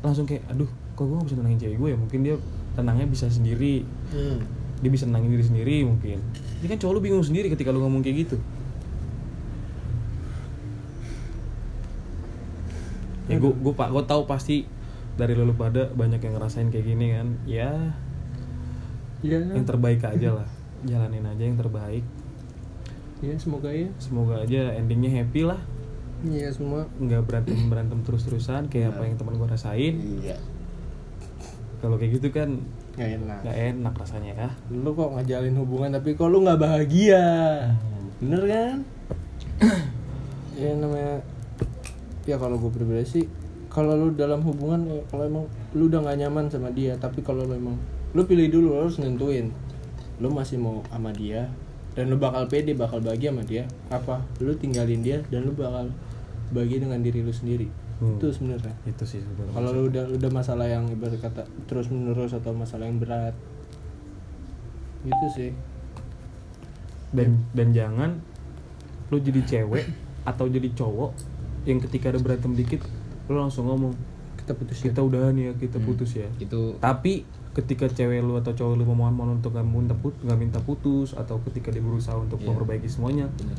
langsung 0.00 0.24
kayak 0.24 0.44
aduh 0.48 0.68
kok 0.96 1.04
gue 1.04 1.16
gak 1.16 1.26
bisa 1.28 1.38
tenangin 1.38 1.58
cewek 1.60 1.76
gue 1.76 1.88
ya? 1.92 1.98
Mungkin 1.98 2.20
dia 2.24 2.34
tenangnya 2.76 3.06
bisa 3.08 3.26
sendiri. 3.28 3.84
Hmm. 4.12 4.40
dia 4.80 4.88
bisa 4.88 5.04
tenangin 5.04 5.36
diri 5.36 5.44
sendiri 5.44 5.76
mungkin. 5.84 6.24
Ini 6.64 6.66
kan 6.72 6.78
cowok 6.80 6.92
lu 6.96 7.00
bingung 7.04 7.20
sendiri 7.20 7.52
ketika 7.52 7.68
lu 7.68 7.84
ngomong 7.84 8.00
kayak 8.00 8.24
gitu. 8.24 8.40
Ya 13.28 13.36
gue 13.36 13.52
gue 13.52 13.72
pak 13.76 13.92
gue 13.92 14.04
tahu 14.08 14.24
pasti 14.24 14.64
dari 15.20 15.36
lu 15.36 15.52
pada 15.52 15.92
banyak 15.92 16.24
yang 16.24 16.32
ngerasain 16.32 16.72
kayak 16.72 16.86
gini 16.88 17.06
kan. 17.12 17.28
Ya 17.44 17.92
ya. 19.20 19.36
yang 19.52 19.68
terbaik 19.68 20.00
aja 20.00 20.32
lah. 20.32 20.48
Jalanin 20.88 21.28
aja 21.28 21.44
yang 21.44 21.60
terbaik. 21.60 22.04
Ya 23.20 23.36
semoga 23.36 23.68
ya. 23.68 23.92
Semoga 24.00 24.40
aja 24.48 24.72
endingnya 24.80 25.12
happy 25.12 25.44
lah 25.44 25.60
iya 26.28 26.48
semua. 26.52 26.84
Nggak 27.00 27.22
berantem 27.24 27.58
berantem 27.68 27.98
terus 28.04 28.22
terusan 28.28 28.68
kayak 28.68 28.96
apa 28.96 29.02
yang 29.08 29.16
teman 29.16 29.34
gue 29.40 29.48
rasain. 29.48 29.94
Iya. 30.20 30.36
Kalau 31.80 31.96
kayak 31.96 32.20
gitu 32.20 32.28
kan 32.28 32.60
nggak 33.00 33.10
enak. 33.16 33.38
nggak 33.46 33.58
enak 33.72 33.94
rasanya 33.96 34.32
ya. 34.36 34.50
Lu 34.68 34.92
kok 34.92 35.16
ngajalin 35.16 35.56
hubungan 35.56 35.90
tapi 35.96 36.12
kok 36.12 36.28
lu 36.28 36.44
nggak 36.44 36.60
bahagia? 36.60 37.24
Bener 38.20 38.42
kan? 38.44 38.76
Ya 40.60 40.76
namanya 40.76 41.24
ya 42.28 42.36
kalau 42.36 42.60
gue 42.60 42.68
pribadi 42.68 43.08
sih 43.08 43.24
kalau 43.72 43.96
lu 43.96 44.12
dalam 44.12 44.44
hubungan 44.44 44.82
ya, 44.84 45.00
kalau 45.08 45.24
emang 45.24 45.44
lu 45.72 45.88
udah 45.88 46.04
nggak 46.04 46.18
nyaman 46.26 46.44
sama 46.52 46.68
dia 46.74 46.98
tapi 47.00 47.24
kalau 47.24 47.48
lu 47.48 47.56
emang 47.56 47.76
lu 48.12 48.26
pilih 48.26 48.50
dulu 48.50 48.76
lu 48.76 48.76
harus 48.84 49.00
nentuin. 49.00 49.48
Lu 50.20 50.28
masih 50.28 50.60
mau 50.60 50.84
sama 50.92 51.16
dia 51.16 51.48
dan 51.96 52.12
lu 52.12 52.20
bakal 52.20 52.44
pede 52.44 52.76
bakal 52.76 53.00
bahagia 53.00 53.32
sama 53.32 53.42
dia. 53.46 53.64
Apa? 53.88 54.20
Lu 54.44 54.52
tinggalin 54.52 55.00
dia 55.00 55.24
dan 55.32 55.48
lu 55.48 55.56
bakal 55.56 55.88
bahagia 56.50 56.82
dengan 56.82 57.00
diri 57.00 57.22
lu 57.22 57.30
sendiri. 57.30 57.68
Hmm. 58.00 58.16
itu 58.16 58.32
sebenarnya. 58.32 58.72
Itu 58.88 59.04
sih 59.04 59.20
sebenarnya. 59.20 59.52
Kalau 59.52 59.70
lu 59.76 59.82
udah 59.92 60.04
udah 60.08 60.30
masalah 60.32 60.64
yang 60.64 60.88
ibarat 60.88 61.20
kata 61.20 61.44
terus 61.68 61.92
menerus 61.92 62.32
atau 62.32 62.56
masalah 62.56 62.88
yang 62.88 62.96
berat. 62.96 63.36
Gitu 65.04 65.26
sih. 65.36 65.50
Dan 67.10 67.44
dan 67.52 67.74
jangan 67.74 68.10
lu 69.10 69.18
jadi 69.18 69.42
cewek 69.42 69.84
atau 70.22 70.46
jadi 70.46 70.70
cowok 70.72 71.10
yang 71.66 71.82
ketika 71.82 72.14
ada 72.14 72.20
berantem 72.22 72.54
dikit 72.54 72.80
lu 73.26 73.36
langsung 73.36 73.66
ngomong 73.66 73.92
kita 74.38 74.54
putus 74.54 74.78
kita 74.80 75.00
udahan 75.02 75.34
ya 75.36 75.52
kita 75.58 75.76
putus 75.76 76.16
ya. 76.16 76.28
Itu 76.40 76.78
tapi 76.78 77.26
ketika 77.50 77.90
cewek 77.90 78.22
lu 78.22 78.38
atau 78.38 78.54
cowok 78.54 78.78
lu 78.78 78.86
memohon-mohon 78.86 79.42
untuk 79.42 79.52
nggak 79.52 79.66
minta 79.66 79.92
put 79.92 80.14
nggak 80.22 80.38
minta 80.38 80.58
putus 80.62 81.12
atau 81.12 81.42
ketika 81.50 81.68
dia 81.68 81.82
berusaha 81.82 82.14
untuk 82.14 82.38
Iya. 82.38 82.46
memperbaiki 82.48 82.86
semuanya 82.86 83.26
bener. 83.34 83.58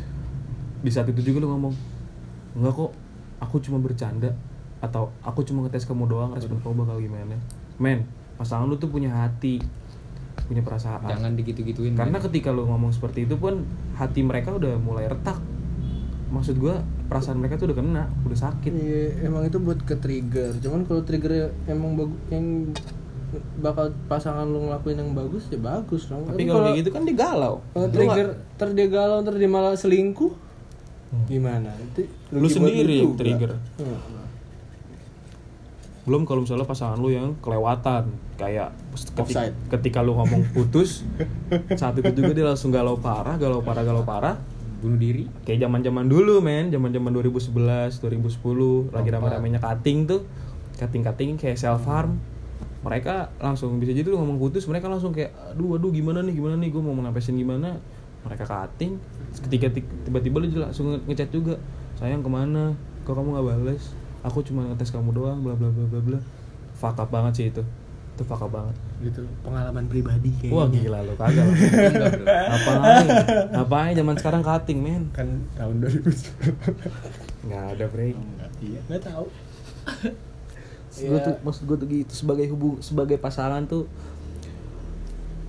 di 0.81 0.89
saat 0.89 1.11
itu 1.11 1.19
juga 1.21 1.43
lu 1.43 1.51
ngomong 1.51 1.75
enggak 2.53 2.73
kok 2.75 2.91
aku 3.39 3.55
cuma 3.59 3.77
bercanda 3.77 4.31
atau 4.79 5.13
aku 5.21 5.41
cuma 5.41 5.63
ngetes 5.63 5.85
kamu 5.85 6.05
doang 6.05 6.31
respon 6.33 6.57
kamu 6.59 6.73
bakal 6.83 6.97
gimana 6.97 7.35
men 7.77 8.05
pasangan 8.35 8.65
lu 8.65 8.75
tuh 8.75 8.89
punya 8.89 9.11
hati 9.11 9.61
punya 10.41 10.61
perasaan 10.61 11.05
Jangan 11.05 11.31
digitu-gituin. 11.33 11.93
karena 11.93 12.17
men. 12.17 12.25
ketika 12.27 12.49
lu 12.49 12.65
ngomong 12.65 12.89
seperti 12.89 13.23
itu 13.23 13.37
pun 13.37 13.63
hati 13.93 14.19
mereka 14.21 14.51
udah 14.51 14.75
mulai 14.75 15.05
retak 15.05 15.37
maksud 16.27 16.57
gua 16.57 16.79
perasaan 17.07 17.37
mereka 17.37 17.55
tuh 17.55 17.69
udah 17.69 17.77
kena 17.77 18.03
udah 18.23 18.39
sakit 18.39 18.71
Iya, 18.71 19.27
emang 19.27 19.43
itu 19.43 19.59
buat 19.59 19.83
ke 19.83 19.99
trigger. 19.99 20.55
Cuman 20.63 20.87
kalau 20.87 21.03
trigger 21.03 21.51
emang 21.67 21.99
bagus 21.99 22.15
yang 22.31 22.71
bakal 23.59 23.91
pasangan 24.07 24.43
lu 24.43 24.67
ngelakuin 24.67 24.99
yang 24.99 25.11
bagus 25.11 25.47
ya 25.47 25.55
bagus 25.55 26.07
dong. 26.07 26.23
tapi 26.25 26.43
kalau 26.43 26.67
kayak 26.67 26.83
gitu 26.83 26.89
kan 26.91 27.01
dia 27.03 27.15
galau 27.15 27.55
trigger 27.71 28.27
ntar 28.55 28.69
dia 28.75 28.87
galau 28.91 29.23
ntar 29.23 29.35
dia 29.35 29.47
malah 29.47 29.71
selingkuh 29.71 30.31
gimana? 31.27 31.69
Itu 31.77 32.07
lu 32.31 32.47
sendiri 32.47 33.03
yang 33.03 33.15
trigger. 33.19 33.59
Heeh. 33.79 33.99
belum 36.01 36.25
kalau 36.25 36.41
misalnya 36.41 36.65
pasangan 36.65 36.97
lu 36.97 37.13
yang 37.13 37.37
kelewatan 37.45 38.09
kayak 38.33 38.73
ketika, 38.97 39.21
Offside. 39.21 39.53
ketika 39.69 40.01
lu 40.01 40.17
ngomong 40.17 40.49
putus 40.49 41.05
saat 41.77 41.93
itu 41.93 42.09
juga 42.09 42.33
dia 42.33 42.41
langsung 42.49 42.73
galau 42.73 42.97
parah 42.97 43.37
galau 43.37 43.61
parah 43.61 43.85
galau 43.85 44.01
parah. 44.01 44.41
Bunuh 44.81 44.97
diri. 44.97 45.29
kayak 45.45 45.61
zaman 45.61 45.85
zaman 45.85 46.09
dulu 46.09 46.41
men. 46.41 46.73
Zaman 46.73 46.89
zaman 46.89 47.13
2011 47.13 48.01
2010 48.01 48.89
lagi 48.89 49.09
rame 49.13 49.27
ramenya 49.29 49.61
cutting 49.61 50.09
tuh. 50.09 50.25
Cutting 50.81 51.05
cutting 51.05 51.37
kayak 51.37 51.61
self 51.61 51.85
harm 51.85 52.17
mereka 52.81 53.29
langsung 53.37 53.77
bisa 53.77 53.93
jadi 53.93 54.09
lu 54.09 54.17
ngomong 54.17 54.41
putus 54.41 54.65
mereka 54.65 54.89
langsung 54.89 55.13
kayak 55.13 55.29
aduh 55.53 55.77
aduh 55.77 55.93
gimana 55.93 56.25
nih 56.25 56.33
gimana 56.33 56.57
nih? 56.57 56.73
Gue 56.73 56.81
mau 56.81 56.97
menapesin 56.97 57.37
gimana 57.37 57.77
mereka 58.21 58.43
cutting. 58.43 58.97
Ketika 59.39 59.67
ti- 59.69 59.89
tiba-tiba 60.01 60.37
lu 60.37 60.47
juga 60.47 60.67
langsung 60.67 60.89
nge- 60.89 61.03
ngechat 61.05 61.29
juga 61.29 61.55
sayang 61.95 62.19
ke 62.19 62.29
mana? 62.29 62.73
Kok 63.01 63.13
kamu 63.13 63.29
nggak 63.31 63.47
bales? 63.47 63.83
Aku 64.21 64.41
cuma 64.41 64.65
ngetes 64.65 64.89
kamu 64.89 65.09
doang 65.11 65.39
bla 65.39 65.53
bla 65.53 65.67
bla 65.67 65.85
bla 65.85 65.99
bla. 65.99 66.19
Fuck 66.73 66.97
up 66.97 67.09
banget 67.09 67.33
sih 67.33 67.45
itu. 67.47 67.63
Itu 68.11 68.23
fuck 68.23 68.39
up 68.39 68.51
banget. 68.51 68.75
Gitu 69.01 69.25
pengalaman 69.41 69.85
pribadi 69.85 70.29
kayaknya. 70.31 70.53
wah 70.53 70.67
gila 70.67 70.99
lo 71.01 71.13
kagak 71.15 71.41
bro. 71.41 71.57
ngapain? 72.21 73.07
Ngapain 73.49 73.93
zaman 73.95 74.15
sekarang 74.15 74.41
cutting 74.41 74.79
men? 74.79 75.03
Kan 75.09 75.27
tahun 75.51 75.81
2010. 75.81 76.53
nggak 77.43 77.65
ada 77.71 77.85
break 77.87 78.13
Iya, 78.61 78.77
enggak 78.85 79.03
tahu. 79.03 79.25
Maksud 80.91 81.07
gue 81.07 81.19
tuh, 81.19 81.35
maksud 81.41 81.63
gue 81.65 81.77
tuh 81.79 81.87
gitu 81.89 82.13
sebagai 82.13 82.45
hubung 82.47 82.77
sebagai 82.77 83.17
pasangan 83.17 83.63
tuh 83.63 83.89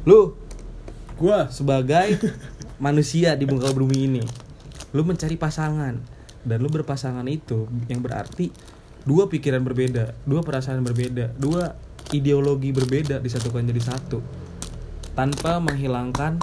lu 0.03 0.33
Gua? 1.15 1.47
sebagai 1.47 2.19
manusia 2.83 3.39
di 3.39 3.47
muka 3.47 3.71
bumi 3.71 4.11
ini. 4.11 4.23
Lu 4.91 5.07
mencari 5.07 5.39
pasangan. 5.39 5.95
Dan 6.43 6.59
lu 6.59 6.67
berpasangan 6.67 7.23
itu 7.31 7.71
yang 7.87 8.03
berarti 8.03 8.51
dua 9.07 9.31
pikiran 9.31 9.63
berbeda 9.63 10.15
dua 10.27 10.47
perasaan 10.47 10.83
berbeda 10.83 11.35
dua 11.39 11.75
ideologi 12.11 12.75
berbeda 12.75 13.23
disatukan 13.23 13.63
jadi 13.63 13.79
satu. 13.79 14.19
Tanpa 15.15 15.63
menghilangkan 15.63 16.43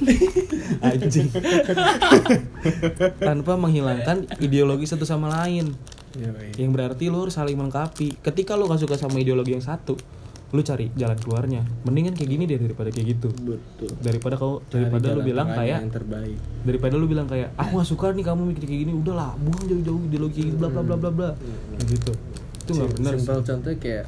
anjing. 0.88 1.28
Tanpa 3.28 3.52
menghilangkan 3.60 4.32
ideologi 4.40 4.88
satu 4.88 5.04
sama 5.04 5.28
lain. 5.44 5.76
Yang 6.56 6.70
berarti 6.72 7.12
lu 7.12 7.20
harus 7.20 7.36
saling 7.36 7.60
melengkapi. 7.60 8.16
Ketika 8.24 8.56
lu 8.56 8.64
gak 8.64 8.80
suka 8.80 8.96
sama 8.96 9.20
ideologi 9.20 9.52
yang 9.52 9.62
satu 9.62 10.00
lu 10.48 10.64
cari 10.64 10.88
jalan 10.96 11.18
keluarnya 11.20 11.60
mendingan 11.84 12.16
kayak 12.16 12.30
gini 12.32 12.44
deh 12.48 12.56
daripada 12.56 12.88
kayak 12.88 13.06
gitu 13.16 13.28
betul. 13.44 13.92
daripada 14.00 14.34
kau 14.40 14.64
daripada 14.72 15.12
lu 15.12 15.20
bilang 15.20 15.48
kayak 15.52 15.84
yang 15.84 15.92
terbaik. 15.92 16.38
daripada 16.64 16.94
lu 16.96 17.04
bilang 17.04 17.28
kayak 17.28 17.52
aku 17.60 17.84
gak 17.84 17.88
suka 17.88 18.06
nih 18.16 18.24
kamu 18.24 18.42
mikir 18.56 18.64
kayak 18.64 18.80
gini 18.88 18.92
udahlah 18.96 19.36
buang 19.36 19.64
jauh-jauh 19.68 20.00
ideologi 20.08 20.48
bla 20.56 20.72
bla 20.72 20.80
bla 20.80 20.96
bla 20.96 21.10
bla 21.12 21.30
Kayak 21.76 21.88
gitu 21.92 22.12
itu 22.68 22.76
nggak 22.76 22.90
benar. 23.00 23.12
Simpel 23.16 23.38
contohnya 23.48 23.78
kayak 23.80 24.06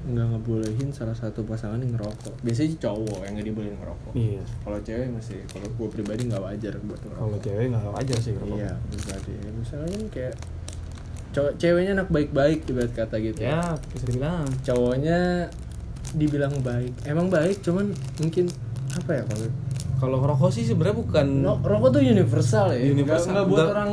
nggak 0.00 0.26
ngebolehin 0.32 0.88
salah 0.90 1.14
satu 1.14 1.46
pasangan 1.46 1.78
yang 1.78 1.94
ngerokok. 1.94 2.34
Biasanya 2.42 2.82
cowok 2.82 3.20
yang 3.22 3.32
nggak 3.38 3.46
dibolehin 3.46 3.76
ngerokok. 3.78 4.12
iya 4.18 4.42
Kalau 4.66 4.78
cewek 4.82 5.08
masih, 5.12 5.38
kalau 5.46 5.68
gue 5.70 5.88
pribadi 5.92 6.22
nggak 6.26 6.42
wajar 6.42 6.74
buat 6.82 6.98
ngerokok. 7.04 7.22
kalau 7.22 7.38
cewek 7.38 7.64
nggak 7.70 7.94
wajar 7.94 8.18
sih 8.18 8.32
ngerokok. 8.34 8.58
Iya, 8.58 8.72
pribadi. 8.90 9.32
Misalnya 9.54 9.88
kan 9.92 10.04
kayak 10.10 10.34
cowok 11.30 11.52
ceweknya 11.56 11.92
anak 11.94 12.08
baik-baik 12.08 12.66
ibarat 12.66 12.90
kata 12.90 13.16
gitu. 13.18 13.38
ya 13.38 13.62
bisa 13.88 14.04
dibilang 14.04 14.44
Cowoknya 14.60 15.18
dibilang 16.10 16.54
baik. 16.60 16.92
Emang 17.04 17.26
baik, 17.26 17.60
cuman 17.60 17.86
mungkin 18.18 18.50
apa 18.90 19.10
ya 19.12 19.22
kalau 19.24 19.46
kalau 19.96 20.16
ngerokok 20.18 20.50
sih 20.50 20.64
sebenarnya 20.64 20.96
bukan 20.98 21.26
No, 21.40 21.54
rokok 21.56 21.94
tuh 21.94 22.02
universal 22.02 22.72
ya. 22.72 22.82
Universal. 22.84 23.30
Nggak, 23.30 23.46
buat 23.46 23.58
Nggak- 23.60 23.72
orang 23.72 23.90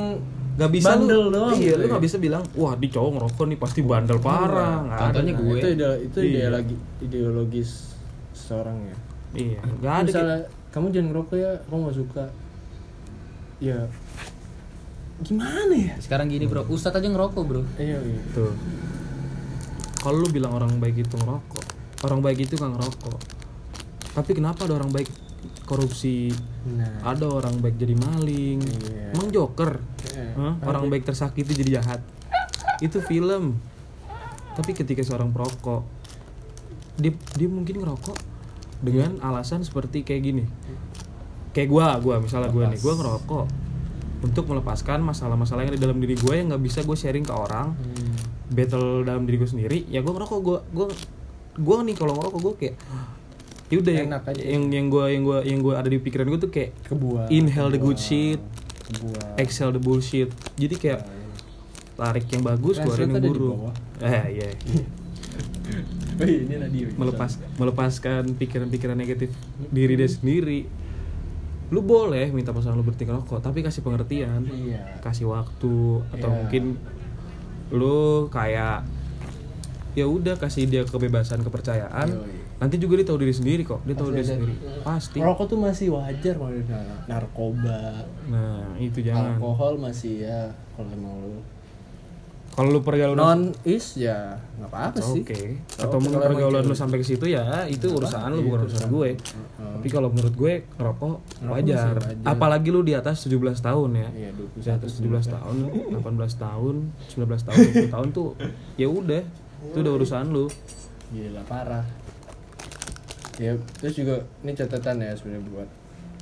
nggak 0.58 0.72
bisa 0.74 0.90
bandel 0.90 1.22
lu, 1.22 1.30
doang. 1.30 1.54
iya 1.54 1.62
gitu 1.62 1.78
lu 1.78 1.84
ya. 1.84 1.90
nggak 1.94 2.04
bisa 2.04 2.18
bilang 2.18 2.44
wah 2.56 2.74
di 2.74 2.88
cowok 2.88 3.12
ngerokok 3.14 3.46
nih 3.46 3.60
pasti 3.60 3.80
bandel 3.84 4.18
parah 4.18 4.76
nggak 4.82 4.98
Contohnya 4.98 5.34
gue. 5.36 5.54
itu 5.54 5.68
ide 5.70 5.88
itu 6.02 6.18
Iya. 6.18 6.26
ideologi 6.26 6.76
ideologis 6.98 7.70
seorang 8.34 8.78
ya. 8.82 8.98
iya 9.38 9.62
nggak 9.62 9.94
ada 9.94 10.08
Misalnya 10.10 10.40
kamu 10.68 10.86
jangan 10.90 11.08
ngerokok 11.08 11.38
ya, 11.38 11.52
kamu 11.64 11.80
gak 11.84 11.98
suka. 11.98 12.26
Ya 13.60 13.80
gimana 15.26 15.74
ya? 15.74 15.96
Sekarang 15.98 16.30
gini 16.30 16.46
bro, 16.46 16.66
Ustadz 16.70 17.02
aja 17.02 17.08
ngerokok 17.10 17.44
bro. 17.46 17.62
Iya, 17.82 17.98
iya. 18.02 18.22
Tuh. 18.34 18.54
Kalau 19.98 20.24
lu 20.24 20.30
bilang 20.30 20.54
orang 20.54 20.78
baik 20.78 21.04
itu 21.04 21.16
ngerokok, 21.18 21.66
orang 22.06 22.20
baik 22.22 22.46
itu 22.46 22.54
nggak 22.54 22.74
ngerokok. 22.78 23.20
Tapi 24.14 24.32
kenapa 24.34 24.66
ada 24.70 24.78
orang 24.78 24.94
baik 24.94 25.10
korupsi? 25.66 26.32
Nah, 26.70 27.02
Ada 27.04 27.28
orang 27.28 27.58
baik 27.60 27.76
jadi 27.82 27.96
maling. 27.98 28.60
Iya. 28.62 29.06
Emang 29.18 29.30
Joker? 29.34 29.82
Iya. 30.14 30.28
Hah? 30.38 30.54
Orang 30.64 30.90
baik 30.94 31.04
tersakiti 31.06 31.54
jadi 31.54 31.82
jahat. 31.82 32.02
Itu 32.80 33.02
film. 33.02 33.58
Tapi 34.58 34.74
ketika 34.74 35.02
seorang 35.06 35.34
perokok, 35.34 35.86
dia 36.98 37.14
dia 37.38 37.50
mungkin 37.50 37.78
ngerokok 37.78 38.18
dengan 38.82 39.22
alasan 39.22 39.62
seperti 39.62 40.02
kayak 40.02 40.22
gini. 40.22 40.44
Kayak 41.54 41.70
gua, 41.74 41.88
gua 42.02 42.16
misalnya 42.22 42.50
gua 42.54 42.70
nih, 42.70 42.78
gua 42.82 42.94
ngerokok 42.98 43.67
untuk 44.18 44.46
melepaskan 44.46 45.00
masalah-masalah 45.00 45.62
yang 45.62 45.72
ada 45.72 45.82
dalam 45.84 45.98
diri 45.98 46.14
gue 46.14 46.34
yang 46.34 46.50
nggak 46.50 46.64
bisa 46.64 46.80
gue 46.82 46.94
sharing 46.94 47.22
ke 47.22 47.30
orang 47.30 47.74
Hmm. 47.74 48.16
battle 48.50 49.04
dalam 49.04 49.24
diri 49.24 49.38
gue 49.38 49.48
sendiri 49.48 49.80
ya 49.86 50.00
gue 50.00 50.10
ngerokok 50.10 50.40
gue 50.40 50.58
gue 50.72 50.88
gue 51.58 51.78
nih 51.84 51.96
kalau 51.96 52.14
ngerokok 52.14 52.40
gue 52.40 52.54
kayak 52.58 52.76
ya 53.68 53.76
udah 53.78 53.94
yang 53.94 54.10
aja. 54.10 54.42
yang 54.42 54.64
yang 54.68 54.88
gue 54.88 55.06
yang 55.12 55.24
gue 55.24 55.38
yang 55.46 55.60
gue 55.60 55.74
ada 55.74 55.86
di 55.86 56.00
pikiran 56.00 56.26
gue 56.26 56.40
tuh 56.40 56.48
kayak 56.48 56.72
kebuang. 56.84 57.28
inhale 57.30 57.70
the 57.70 57.78
good 57.78 57.98
shit 57.98 58.40
Kebuang. 58.88 59.36
exhale 59.36 59.70
the 59.70 59.82
bullshit 59.82 60.32
jadi 60.56 60.76
kayak 60.76 61.02
tarik 61.94 62.26
yang 62.30 62.42
bagus 62.42 62.78
keluarin 62.78 63.12
Translate 63.12 63.26
yang 63.26 63.34
buruk 63.34 63.58
eh 64.00 64.24
iya 64.34 64.48
Oh, 66.18 66.26
iya, 66.26 66.50
ini 66.66 66.90
melepas 66.98 67.38
melepaskan 67.62 68.34
pikiran-pikiran 68.34 68.98
negatif 68.98 69.30
diri 69.70 69.94
dia 69.94 70.10
sendiri 70.10 70.66
lu 71.68 71.82
boleh 71.82 72.32
minta 72.32 72.50
pasangan 72.50 72.74
lu 72.74 72.82
berhenti 72.82 73.04
ngerokok 73.04 73.40
tapi 73.40 73.60
kasih 73.60 73.82
pengertian 73.82 74.42
Iya. 74.44 75.00
kasih 75.00 75.28
waktu 75.28 75.76
atau 76.10 76.30
Iya. 76.30 76.38
mungkin 76.38 76.64
lu 77.70 77.98
kayak 78.28 78.88
ya 79.94 80.06
udah 80.06 80.36
kasih 80.36 80.64
dia 80.66 80.82
kebebasan 80.82 81.42
kepercayaan 81.42 82.08
Yoi. 82.08 82.38
nanti 82.58 82.78
juga 82.78 82.96
dia 82.96 83.08
tahu 83.08 83.20
diri 83.20 83.34
sendiri 83.34 83.62
kok 83.62 83.82
dia 83.82 83.94
tahu 83.94 84.10
diri 84.10 84.22
Pasti 84.22 84.30
ada- 84.30 84.40
sendiri 84.40 84.56
pasti 84.82 85.18
Rokok 85.20 85.46
tuh 85.48 85.60
masih 85.60 85.88
wajar 85.92 86.34
kalau. 86.34 86.54
Narkoba, 87.08 87.82
nah 88.28 88.62
itu 88.78 89.00
jangan 89.02 89.36
alkohol 89.36 89.74
masih 89.78 90.24
ya 90.24 90.48
kalau 90.72 90.88
emang 90.90 91.18
lu 91.20 91.42
kalau 92.58 92.74
lu 92.74 92.82
pergaulan 92.82 93.22
non 93.22 93.42
is 93.70 94.02
ya 94.02 94.34
nggak 94.58 94.74
apa-apa 94.74 94.98
sih. 94.98 95.22
Oke. 95.22 95.62
Oke, 95.62 95.78
Atau 95.78 96.02
mungkin 96.02 96.26
pergaulan 96.26 96.66
lu 96.66 96.74
sampai 96.74 96.98
ke 96.98 97.06
situ 97.06 97.30
ya 97.30 97.70
itu 97.70 97.86
urusan 97.86 98.34
lu 98.34 98.50
bukan 98.50 98.66
urusan 98.66 98.90
gue. 98.90 99.10
Tapi 99.62 99.88
kalau 99.94 100.10
menurut 100.10 100.34
gue 100.34 100.66
ngerokok 100.74 101.14
wajar. 101.54 102.02
wajar. 102.02 102.26
Apalagi 102.26 102.74
lu 102.74 102.82
di 102.82 102.98
atas 102.98 103.22
17 103.30 103.62
tahun 103.62 103.90
ya. 104.02 104.10
Iya, 104.10 104.30
21, 104.34 104.58
Di 104.58 104.70
atas 104.74 104.92
17 104.98 105.38
tahun, 105.38 105.56
18 106.02 106.02
tahun, 106.42 106.76
19 107.14 107.46
tahun, 107.46 107.62
20 107.78 107.94
tahun 107.94 108.08
tuh 108.10 108.30
ya 108.74 108.88
udah. 108.90 109.22
Itu 109.70 109.78
udah 109.86 109.94
urusan 110.02 110.26
lu. 110.34 110.50
Gila 111.14 111.46
parah. 111.46 111.86
Ya 113.38 113.54
terus 113.78 113.94
juga 113.94 114.26
ini 114.42 114.58
catatan 114.58 114.98
ya 114.98 115.14
sebenarnya 115.14 115.46
buat 115.54 115.70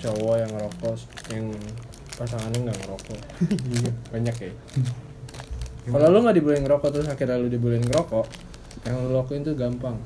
cowok 0.03 0.35
yang 0.35 0.51
ngerokok 0.51 0.95
yang 1.31 1.45
pasangannya 2.19 2.59
nggak 2.59 2.77
ngerokok. 2.83 3.19
Banyak 4.11 4.35
ya. 4.35 4.51
Kalau 5.85 6.07
lu 6.09 6.17
nggak 6.21 6.35
dibolehin 6.35 6.63
ngerokok 6.65 6.89
terus 6.89 7.07
akhirnya 7.07 7.37
lu 7.37 7.47
dibolehin 7.47 7.85
ngerokok, 7.85 8.25
yang 8.85 8.95
lu 9.05 9.09
lakuin 9.13 9.45
tuh 9.45 9.53
gampang. 9.53 9.97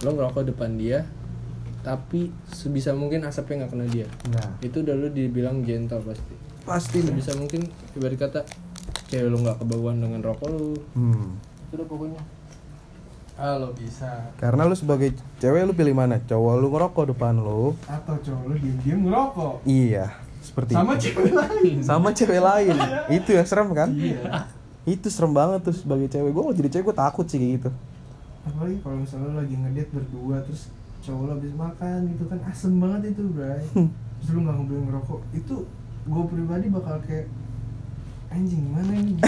Lu 0.00 0.16
ngerokok 0.16 0.48
depan 0.48 0.80
dia, 0.80 1.04
tapi 1.84 2.32
sebisa 2.48 2.96
mungkin 2.96 3.22
asapnya 3.22 3.64
nggak 3.64 3.72
kena 3.76 3.86
dia. 3.92 4.06
Nah, 4.32 4.56
Itu 4.58 4.80
udah 4.80 4.94
lu 4.96 5.08
dibilang 5.10 5.60
gentle 5.62 6.00
pasti. 6.00 6.34
pasti 6.62 7.02
Sebisa 7.02 7.34
mungkin 7.34 7.66
ibarat 7.92 8.16
kata 8.16 8.40
cewek 9.10 9.26
lu 9.26 9.42
nggak 9.42 9.58
kebauan 9.60 9.98
dengan 9.98 10.22
rokok 10.22 10.48
lu. 10.48 10.78
Hmm. 10.94 11.36
Itu 11.68 11.82
udah 11.82 11.88
pokoknya. 11.90 12.22
Halo 13.32 13.74
bisa. 13.74 14.30
Karena 14.38 14.62
lu 14.64 14.76
sebagai 14.78 15.10
cewek 15.42 15.66
lu 15.66 15.74
pilih 15.74 15.92
mana? 15.92 16.22
Cowok 16.22 16.54
lu 16.56 16.70
ngerokok 16.70 17.04
depan 17.10 17.34
lu. 17.34 17.74
atau 17.90 18.14
cowok 18.14 18.44
lu 18.46 18.54
diem-diem 18.60 19.00
ngerokok 19.02 19.54
Iya, 19.66 20.14
seperti 20.42 20.70
sama 20.74 20.92
itu. 20.94 21.02
cewek 21.08 21.32
lain 21.32 21.74
Sama 21.80 22.08
cewek 22.10 22.38
lain. 22.38 22.74
itu 23.22 23.28
yang 23.32 23.46
serem 23.46 23.70
kan? 23.70 23.88
iya 23.88 24.50
Itu 24.82 25.06
serem 25.08 25.30
banget 25.30 25.62
tuh 25.62 25.72
sebagai 25.72 26.06
cewek. 26.06 26.28
Gue 26.28 26.42
mau 26.42 26.50
jadi 26.50 26.68
cewek 26.68 26.84
gue 26.90 26.96
takut 26.98 27.24
sih 27.24 27.38
kayak 27.38 27.52
gitu. 27.56 27.70
apalagi 28.42 28.74
kalau 28.82 28.98
misalnya 28.98 29.26
lo 29.30 29.34
lagi 29.38 29.54
ngedate 29.54 29.90
berdua 29.94 30.36
terus 30.42 30.62
cowok 31.00 31.22
lo 31.22 31.30
habis 31.32 31.52
makan 31.54 31.98
gitu 32.10 32.22
kan 32.26 32.38
asem 32.42 32.72
banget 32.76 33.00
itu 33.14 33.22
bray 33.30 33.62
terus 34.18 34.28
lu 34.30 34.38
nggak 34.42 34.54
ngobrol 34.58 34.82
ngerokok 34.82 35.20
itu 35.30 35.54
gue 36.02 36.22
pribadi 36.26 36.66
bakal 36.66 36.98
kayak 37.06 37.26
anjing 38.28 38.64
mana 38.66 38.90
ini? 38.96 39.20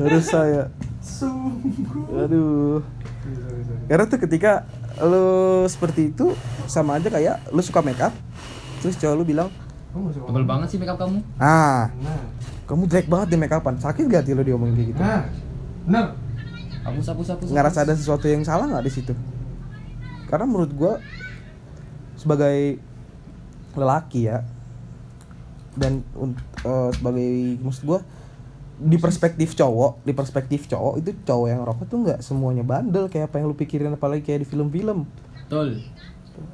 Harus 0.00 0.24
saya. 0.24 0.62
sungguh 1.00 2.04
Aduh. 2.14 2.80
Karena 3.84 4.04
tuh 4.06 4.18
ketika 4.20 4.64
lu 5.00 5.24
seperti 5.66 6.12
itu 6.12 6.32
sama 6.64 6.96
aja 6.96 7.08
kayak 7.08 7.40
lu 7.50 7.60
suka 7.60 7.80
make 7.80 7.98
up 7.98 8.12
terus 8.80 8.96
cowok 8.96 9.14
lu 9.16 9.24
bilang 9.24 9.48
Tebel 9.90 10.22
ngomong? 10.22 10.46
banget 10.46 10.68
sih 10.70 10.78
makeup 10.78 10.98
kamu. 11.02 11.18
ah 11.36 11.90
nah 12.00 12.22
kamu 12.70 12.86
jelek 12.86 13.08
banget 13.10 13.28
di 13.34 13.36
make 13.36 13.50
upan 13.50 13.74
sakit 13.76 14.06
gak 14.06 14.22
hati 14.22 14.32
lu 14.32 14.42
diomongin 14.46 14.74
kayak 14.78 14.88
gitu 14.94 15.00
nah 15.02 15.22
bener 15.86 16.06
Hapus 16.80 17.06
hapus 17.12 17.26
hapus. 17.36 17.48
ngerasa 17.52 17.78
ada 17.84 17.92
sesuatu 17.92 18.24
yang 18.24 18.40
salah 18.40 18.64
nggak 18.64 18.84
di 18.88 18.92
situ 18.92 19.12
karena 20.32 20.46
menurut 20.48 20.72
gua 20.72 20.92
sebagai 22.16 22.80
lelaki 23.76 24.30
ya 24.32 24.46
dan 25.76 26.00
eh, 26.64 26.90
sebagai 26.96 27.30
maksud 27.60 27.82
gua 27.84 28.00
di 28.80 28.96
perspektif 28.96 29.52
cowok 29.52 30.00
di 30.08 30.12
perspektif 30.16 30.64
cowok 30.64 30.94
itu 31.04 31.10
cowok 31.20 31.46
yang 31.52 31.60
rokok 31.68 31.84
tuh 31.84 31.98
nggak 32.00 32.20
semuanya 32.24 32.64
bandel 32.64 33.12
kayak 33.12 33.28
apa 33.28 33.44
yang 33.44 33.52
lu 33.52 33.56
pikirin 33.58 33.92
apalagi 33.92 34.24
kayak 34.24 34.40
di 34.40 34.48
film-film 34.48 35.04
Betul. 35.50 35.82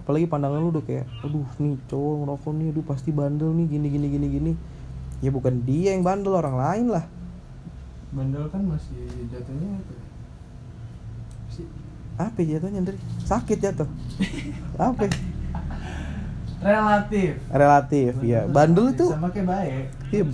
Apalagi 0.04 0.26
pandangan 0.26 0.60
lu 0.60 0.70
udah 0.74 0.84
kayak 0.84 1.06
aduh 1.22 1.48
nih 1.58 1.74
cowok 1.90 2.14
ngerokok 2.22 2.52
nih 2.56 2.66
aduh 2.74 2.84
pasti 2.86 3.10
bandel 3.10 3.50
nih 3.54 3.66
gini 3.66 3.86
gini 3.90 4.06
gini 4.10 4.26
gini. 4.28 4.52
Ya 5.24 5.32
bukan 5.32 5.64
dia 5.64 5.96
yang 5.96 6.04
bandel 6.04 6.36
orang 6.36 6.56
lain 6.56 6.86
lah. 6.92 7.04
Bandel 8.12 8.46
kan 8.52 8.62
masih 8.64 9.06
jatuhnya 9.32 9.80
apa? 9.80 9.94
Sih 11.50 11.66
apa 12.16 12.40
ya 12.40 12.56
jatuhnya 12.56 12.80
Ndri? 12.80 12.98
sakit 13.28 13.58
jatuh. 13.60 13.88
Apa? 14.80 15.04
Relatif. 16.64 17.32
Relatif 17.52 18.12
ya 18.24 18.48
bandel 18.48 18.96
itu 18.96 19.06
sama 19.12 19.28
kayak 19.28 19.46
baik. 19.46 19.86
Iya. 20.08 20.24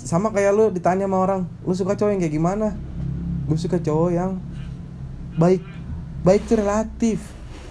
sama 0.00 0.34
kayak 0.34 0.50
lu 0.56 0.64
ditanya 0.74 1.06
sama 1.06 1.18
orang 1.22 1.40
lu 1.62 1.74
suka 1.76 1.94
cowok 1.94 2.10
yang 2.10 2.20
kayak 2.26 2.34
gimana? 2.34 2.66
Gue 3.46 3.58
suka 3.58 3.78
cowok 3.78 4.10
yang 4.10 4.30
baik. 5.38 5.62
Baik 6.20 6.42
itu 6.44 6.54
relatif 6.58 7.18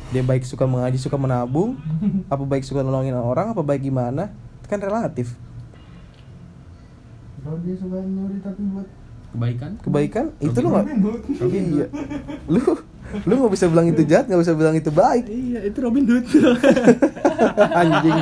dia 0.10 0.24
baik 0.26 0.41
suka 0.41 0.65
mengaji 0.65 0.98
suka 0.98 1.15
menabung 1.15 1.78
apa 2.34 2.43
baik 2.43 2.65
suka 2.65 2.82
nolongin 2.82 3.13
orang 3.13 3.54
apa 3.54 3.62
baik 3.62 3.86
gimana? 3.86 4.34
Kan 4.65 4.82
relatif. 4.82 5.34
Kalau 7.39 7.58
dia 7.63 7.76
suka 7.78 7.98
nyuri 8.00 8.38
tapi 8.41 8.62
buat 8.69 8.88
Kebaikan. 9.30 9.72
kebaikan? 9.86 10.26
Itu 10.41 10.58
lu 10.60 10.74
nggak? 10.74 10.86
Iya. 11.45 11.86
Lu 12.50 12.62
lu 13.26 13.34
nggak 13.38 13.54
bisa 13.54 13.65
bilang 13.69 13.86
itu 13.86 14.02
jahat 14.06 14.26
nggak 14.26 14.41
bisa 14.41 14.54
bilang 14.58 14.74
itu 14.74 14.89
baik. 14.89 15.26
Iya 15.30 15.60
itu 15.69 15.78
Robin 15.82 16.06
Hood. 16.06 16.26
Anjing. 17.82 18.19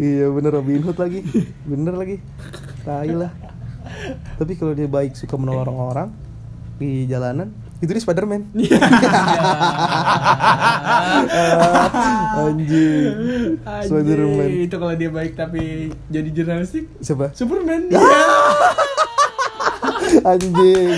Iya 0.00 0.26
bener 0.32 0.50
Robin 0.56 0.80
Hood 0.80 0.96
lagi. 0.96 1.20
Bener 1.68 1.94
lagi. 1.94 2.16
Tai 2.82 3.12
lah. 3.12 3.32
Tapi 4.40 4.52
kalau 4.56 4.72
dia 4.72 4.88
baik 4.88 5.12
suka 5.12 5.36
menolong 5.36 5.76
orang 5.76 6.08
di 6.80 7.04
jalanan 7.04 7.52
itu 7.82 7.90
dia 7.90 7.98
Spiderman 7.98 8.46
anjing. 12.38 13.12
Spiderman. 13.82 14.48
Itu 14.62 14.76
kalau 14.78 14.94
dia 14.94 15.10
baik 15.10 15.34
tapi 15.34 15.90
jadi 16.06 16.28
jurnalistik 16.30 16.86
siapa? 16.98 17.34
Superman. 17.34 17.90
Anjing. 20.22 20.92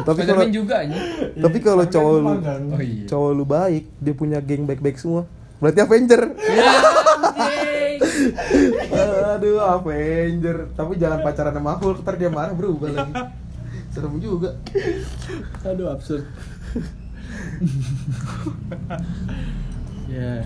Tapi 0.00 0.20
kalau 0.20 0.36
Spiderman 0.36 0.52
juga 0.52 0.74
anjing. 0.82 1.04
tapi 1.38 1.58
kalau 1.60 1.84
Tapi 1.84 1.88
kan 1.88 1.94
cowok 1.96 2.14
lu. 2.14 2.28
Oh 2.28 2.80
iya. 2.80 3.04
cowok 3.06 3.30
lu 3.32 3.44
baik 3.44 3.84
dia 3.96 4.14
punya 4.14 4.38
geng 4.40 4.64
baik-baik 4.64 5.00
semua. 5.00 5.24
Berarti 5.58 5.80
Avenger. 5.80 6.22
Ya. 8.90 9.36
Aduh, 9.36 9.60
Avenger. 9.60 10.68
Tapi 10.72 10.92
jangan 10.96 11.20
pacaran 11.20 11.52
sama 11.52 11.72
Hulk, 11.76 12.04
ntar 12.04 12.16
dia 12.16 12.28
marah 12.28 12.52
berubah 12.52 12.92
lagi. 12.92 13.12
Serem 13.90 14.22
juga. 14.22 14.54
aduh 15.62 15.90
absurd 15.90 16.22
ya 20.06 20.44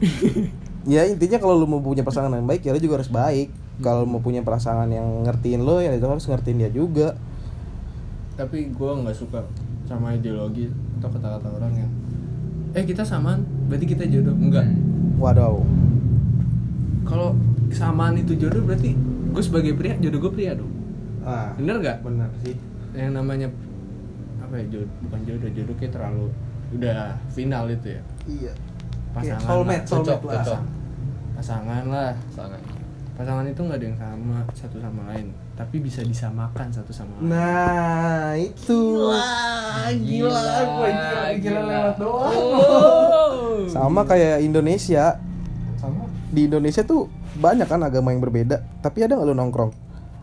Ya 0.88 1.04
intinya 1.04 1.36
kalau 1.36 1.60
lu 1.60 1.68
mau 1.68 1.76
punya 1.76 2.00
pasangan 2.00 2.32
yang 2.32 2.48
baik 2.48 2.64
ya 2.64 2.72
lu 2.72 2.80
juga 2.80 2.96
harus 2.96 3.12
baik. 3.12 3.52
Kalau 3.84 4.08
mau 4.08 4.16
punya 4.16 4.40
pasangan 4.40 4.88
yang 4.88 5.28
ngertiin 5.28 5.60
lo 5.60 5.76
ya 5.76 5.92
itu 5.92 6.00
harus 6.02 6.24
ngertiin 6.24 6.56
dia 6.56 6.70
juga. 6.72 7.16
tapi 8.32 8.72
gue 8.72 8.90
nggak 9.04 9.12
suka 9.12 9.44
sama 9.84 10.16
ideologi 10.16 10.72
atau 10.96 11.12
kata-kata 11.12 11.44
orang 11.52 11.84
yang 11.84 11.90
eh 12.72 12.88
kita 12.88 13.04
samaan 13.04 13.44
berarti 13.68 13.84
kita 13.84 14.08
jodoh 14.08 14.32
enggak 14.32 14.64
Waduh. 15.20 15.60
kalau 17.04 17.36
kesamaan 17.68 18.16
itu 18.16 18.32
jodoh 18.32 18.64
berarti 18.64 18.96
gue 19.28 19.42
sebagai 19.44 19.76
pria 19.76 19.92
jodoh 20.00 20.24
gue 20.24 20.32
pria 20.32 20.56
dong 20.56 20.72
Ah, 21.20 21.52
bener 21.52 21.84
nggak 21.84 22.00
bener 22.00 22.32
sih. 22.40 22.56
Yang 23.00 23.14
namanya 23.14 23.48
apa 24.40 24.54
ya 24.56 24.64
jodoh 24.68 24.92
bukan 25.00 25.20
jodoh 25.24 25.50
jodoh 25.50 25.74
kayak 25.74 25.92
terlalu 25.92 26.26
udah 26.70 27.00
final 27.28 27.64
itu 27.66 27.88
ya 27.90 28.02
Iya. 28.26 28.52
pasangan 29.10 29.42
soulmate, 29.42 29.74
lah. 29.74 29.86
soulmate 29.86 30.06
Cocok, 30.06 30.20
lah. 30.22 30.34
cocok. 30.38 30.60
pasangan 31.34 31.82
lah 31.86 32.12
Sangat. 32.30 32.60
pasangan 33.12 33.44
itu 33.44 33.60
nggak 33.60 33.76
ada 33.76 33.86
yang 33.86 33.98
sama 33.98 34.38
satu 34.52 34.76
sama 34.78 35.02
lain 35.08 35.26
tapi 35.52 35.76
bisa 35.78 36.00
disamakan 36.00 36.66
satu 36.68 36.88
sama 36.90 37.12
lain 37.16 37.28
Nah, 37.28 38.32
itu. 38.34 38.80
gila 40.00 40.40
gue 40.62 40.90
gila, 40.90 41.22
gila 41.36 41.60
lewat 41.64 41.94
doang 41.96 42.32
Oh. 42.32 43.66
Sama 43.66 44.02
kayak 44.02 44.40
Indonesia. 44.40 45.20
sama 45.74 46.04
Di 46.28 46.46
Indonesia 46.46 46.82
tuh 46.82 47.06
banyak 47.32 47.64
kan 47.64 47.80
agama 47.80 48.10
yang 48.10 48.20
berbeda, 48.20 48.62
tapi 48.78 49.00
ada 49.00 49.14
nggak 49.14 49.26
lu 49.26 49.34
nongkrong? 49.34 49.70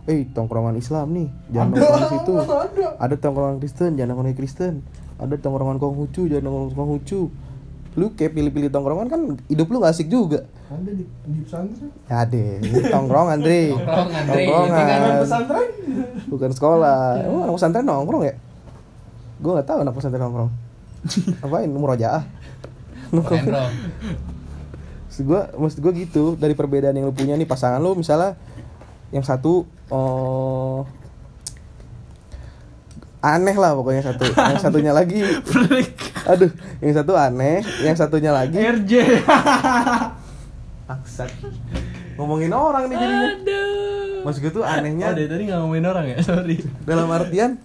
Eh, 0.08 0.24
tongkrongan 0.32 0.80
Islam 0.80 1.12
nih, 1.12 1.28
jangan 1.52 1.76
nongkrong 1.76 2.00
di 2.00 2.08
situ. 2.16 2.32
ada 2.40 2.88
Ada 2.96 3.16
tongkrongan 3.20 3.56
Kristen, 3.60 3.92
jangan 4.00 4.16
nongkrong 4.16 4.32
di 4.32 4.38
Kristen. 4.40 4.74
Ada 5.20 5.36
tongkrongan 5.36 5.78
Konghucu, 5.84 6.32
jangan 6.32 6.48
nongkrong 6.48 6.70
di 6.72 6.76
Konghucu. 6.80 7.22
Lu 8.00 8.16
kayak 8.16 8.32
pilih-pilih 8.32 8.72
tongkrongan 8.72 9.12
kan 9.12 9.22
hidup 9.52 9.68
lu 9.68 9.84
gak 9.84 9.92
asik 9.92 10.08
juga. 10.08 10.48
ada 10.68 10.92
di 10.92 11.04
di 11.04 11.40
pesantren 11.44 11.92
Ya 12.08 12.24
deh, 12.24 12.60
ini 12.64 12.80
tongkrongan, 12.88 13.38
Dre. 13.44 13.76
Tongkrongan, 13.76 14.84
kan 14.88 15.00
pesantren 15.28 15.70
Bukan 16.32 16.50
sekolah. 16.56 17.00
Oh, 17.28 17.44
anak 17.44 17.56
pesantren 17.60 17.84
nongkrong 17.84 18.24
ya? 18.24 18.36
Gue 19.44 19.52
gak 19.60 19.68
tahu 19.68 19.78
anak 19.84 19.92
pesantren 19.92 20.24
nongkrong. 20.24 20.52
Apain? 21.44 21.68
Murojaah. 21.68 22.24
Keren, 23.12 23.44
bro. 23.44 23.66
Maksud 25.08 25.24
gue, 25.28 25.42
maksud 25.58 25.80
gue 25.84 25.92
gitu 26.08 26.24
dari 26.40 26.54
perbedaan 26.56 26.96
yang 26.96 27.10
lu 27.10 27.16
punya 27.16 27.36
nih 27.36 27.50
pasangan 27.50 27.82
lu 27.82 27.92
misalnya 27.98 28.38
yang 29.12 29.24
satu 29.24 29.64
oh, 29.88 30.84
aneh 33.24 33.56
lah 33.58 33.74
pokoknya 33.74 34.04
satu, 34.14 34.24
yang 34.30 34.62
satunya 34.62 34.92
lagi, 34.94 35.20
aduh, 36.32 36.52
yang 36.80 36.94
satu 36.96 37.14
aneh, 37.18 37.66
yang 37.82 37.96
satunya 37.98 38.32
lagi. 38.32 38.56
RJ 38.56 38.94
Bangsat. 40.88 41.32
ngomongin 42.18 42.50
orang 42.56 42.90
nih 42.90 42.98
jadinya. 42.98 43.30
Maksud 44.26 44.40
gue 44.42 44.52
tuh 44.56 44.66
anehnya 44.66 45.14
oh 45.14 45.16
dari 45.16 45.28
tadi 45.30 45.42
nggak 45.52 45.60
ngomongin 45.62 45.86
orang 45.86 46.06
ya? 46.10 46.18
Sorry. 46.24 46.58
Dalam 46.88 47.12
artian 47.14 47.62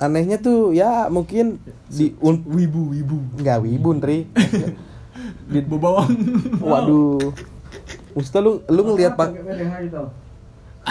anehnya 0.00 0.40
tuh 0.40 0.72
ya 0.72 1.12
mungkin 1.12 1.60
di 1.90 2.16
un 2.22 2.40
wibu 2.46 2.96
wibu. 2.96 3.18
Nggak 3.42 3.58
wibu 3.60 3.90
Tri 4.00 4.24
di 5.52 5.58
bawang 5.66 6.14
waduh. 6.62 7.34
Maksudnya 8.16 8.40
lu 8.40 8.52
lu 8.70 8.80
ngelihat 8.88 9.18
pak 9.18 9.34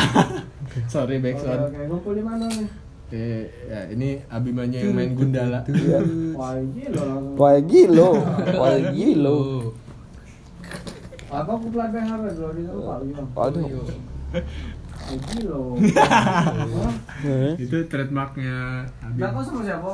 sorry 0.94 1.18
backsound 1.20 1.76
ngumpul 1.90 2.14
di 2.16 2.24
mana 2.24 2.46
nih? 2.48 2.70
Oke, 3.10 3.50
ya 3.66 3.90
ini 3.90 4.22
Abimanya 4.30 4.86
yang 4.86 4.94
main 4.94 5.18
Gundala. 5.18 5.66
Wah, 6.38 6.62
gila 6.62 7.02
langsung. 7.10 7.42
Wah 7.42 7.58
gilo, 7.66 8.10
wah 8.54 8.78
gilo. 8.94 9.40
Apa 11.30 11.52
aku 11.58 11.74
pelan 11.74 11.90
BHR 11.90 12.22
dulu 12.38 12.54
di 12.54 12.70
sana 12.70 12.82
Pak. 12.86 12.98
Waduh. 13.34 13.66
Wah? 16.70 16.94
Eh. 17.26 17.54
Itu 17.66 17.78
trademarknya 17.90 18.86
Abim. 19.02 19.26
Lah 19.26 19.34
kau 19.34 19.42
sama 19.42 19.66
siapa? 19.66 19.90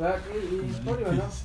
Lagi 0.00 0.40
kau 0.88 0.96
di 0.96 1.04
mana? 1.04 1.28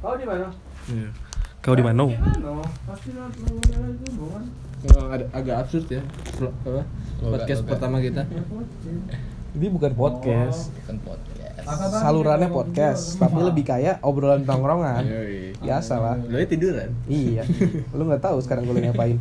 Kau 0.00 0.14
di 0.16 0.24
mana? 0.24 0.48
Iya. 0.88 1.27
Kau 1.68 1.76
di 1.76 1.84
mana? 1.84 2.00
Oh, 2.00 2.16
ada 5.12 5.28
agak 5.36 5.68
absurd 5.68 5.84
ya. 5.92 6.00
Apa? 6.64 6.80
Logat, 7.20 7.44
Podcast 7.44 7.60
pertama 7.68 8.00
kita. 8.00 8.24
Ya. 8.24 8.40
Ini 9.52 9.68
bukan 9.76 9.92
podcast. 9.92 10.72
Bukan 10.72 10.96
podcast. 11.04 11.68
Salurannya 11.92 12.48
podcast, 12.48 13.20
tapi 13.20 13.44
lebih 13.44 13.68
kayak 13.68 14.00
obrolan 14.00 14.48
tongkrongan. 14.48 15.12
Yoi. 15.12 15.60
Biasa 15.60 16.00
lah. 16.00 16.16
Lo 16.16 16.40
tiduran? 16.40 16.88
Iya. 17.04 17.44
Lu 17.92 18.08
nggak 18.08 18.24
tahu 18.24 18.40
sekarang 18.40 18.64
gue 18.64 18.72
lagi 18.72 18.88
ngapain. 18.88 19.20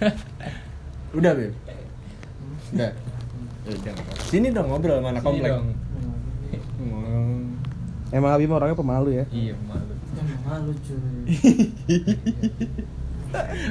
Udah, 1.20 1.36
Bim. 1.36 1.52
Enggak. 2.72 2.96
Sini 4.32 4.48
dong 4.48 4.72
ngobrol 4.72 5.04
mana 5.04 5.20
komplek. 5.20 5.52
Emang 8.16 8.32
Abi 8.32 8.48
orangnya 8.48 8.80
pemalu 8.80 9.20
ya. 9.20 9.28
Iya, 9.28 9.60
malu. 9.68 9.91
Malu 10.52 10.72
cuy. 10.76 11.32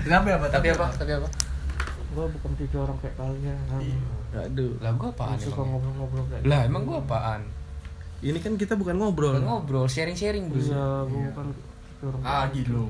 Tapi 0.04 0.30
apa? 0.32 0.46
Tapi 0.50 0.68
apa? 0.74 0.86
Tapi 0.92 1.12
apa? 1.14 1.28
Gua 2.12 2.26
bukan 2.28 2.52
tipe 2.58 2.76
orang 2.76 2.98
kayak 2.98 3.16
kalian. 3.16 3.58
Aduh. 4.34 4.74
Lah 4.82 4.92
gua 4.94 5.10
apaan? 5.10 5.38
Yang 5.38 5.48
suka 5.48 5.62
ngobrol-ngobrol 5.62 6.26
kayak 6.28 6.44
Lah 6.44 6.60
emang 6.66 6.84
gua 6.84 6.98
apaan? 7.00 7.42
Ini 8.20 8.38
kan 8.38 8.58
kita 8.58 8.74
bukan 8.74 8.98
ngobrol. 8.98 9.34
Bukan 9.34 9.46
ngobrol, 9.46 9.86
sharing-sharing 9.86 10.50
bro. 10.50 10.58
Iya, 10.58 10.86
gua 11.06 11.22
bukan 11.30 11.46
tipe 11.54 12.04
orang 12.04 12.22
Ah, 12.22 12.46
gilo. 12.50 12.86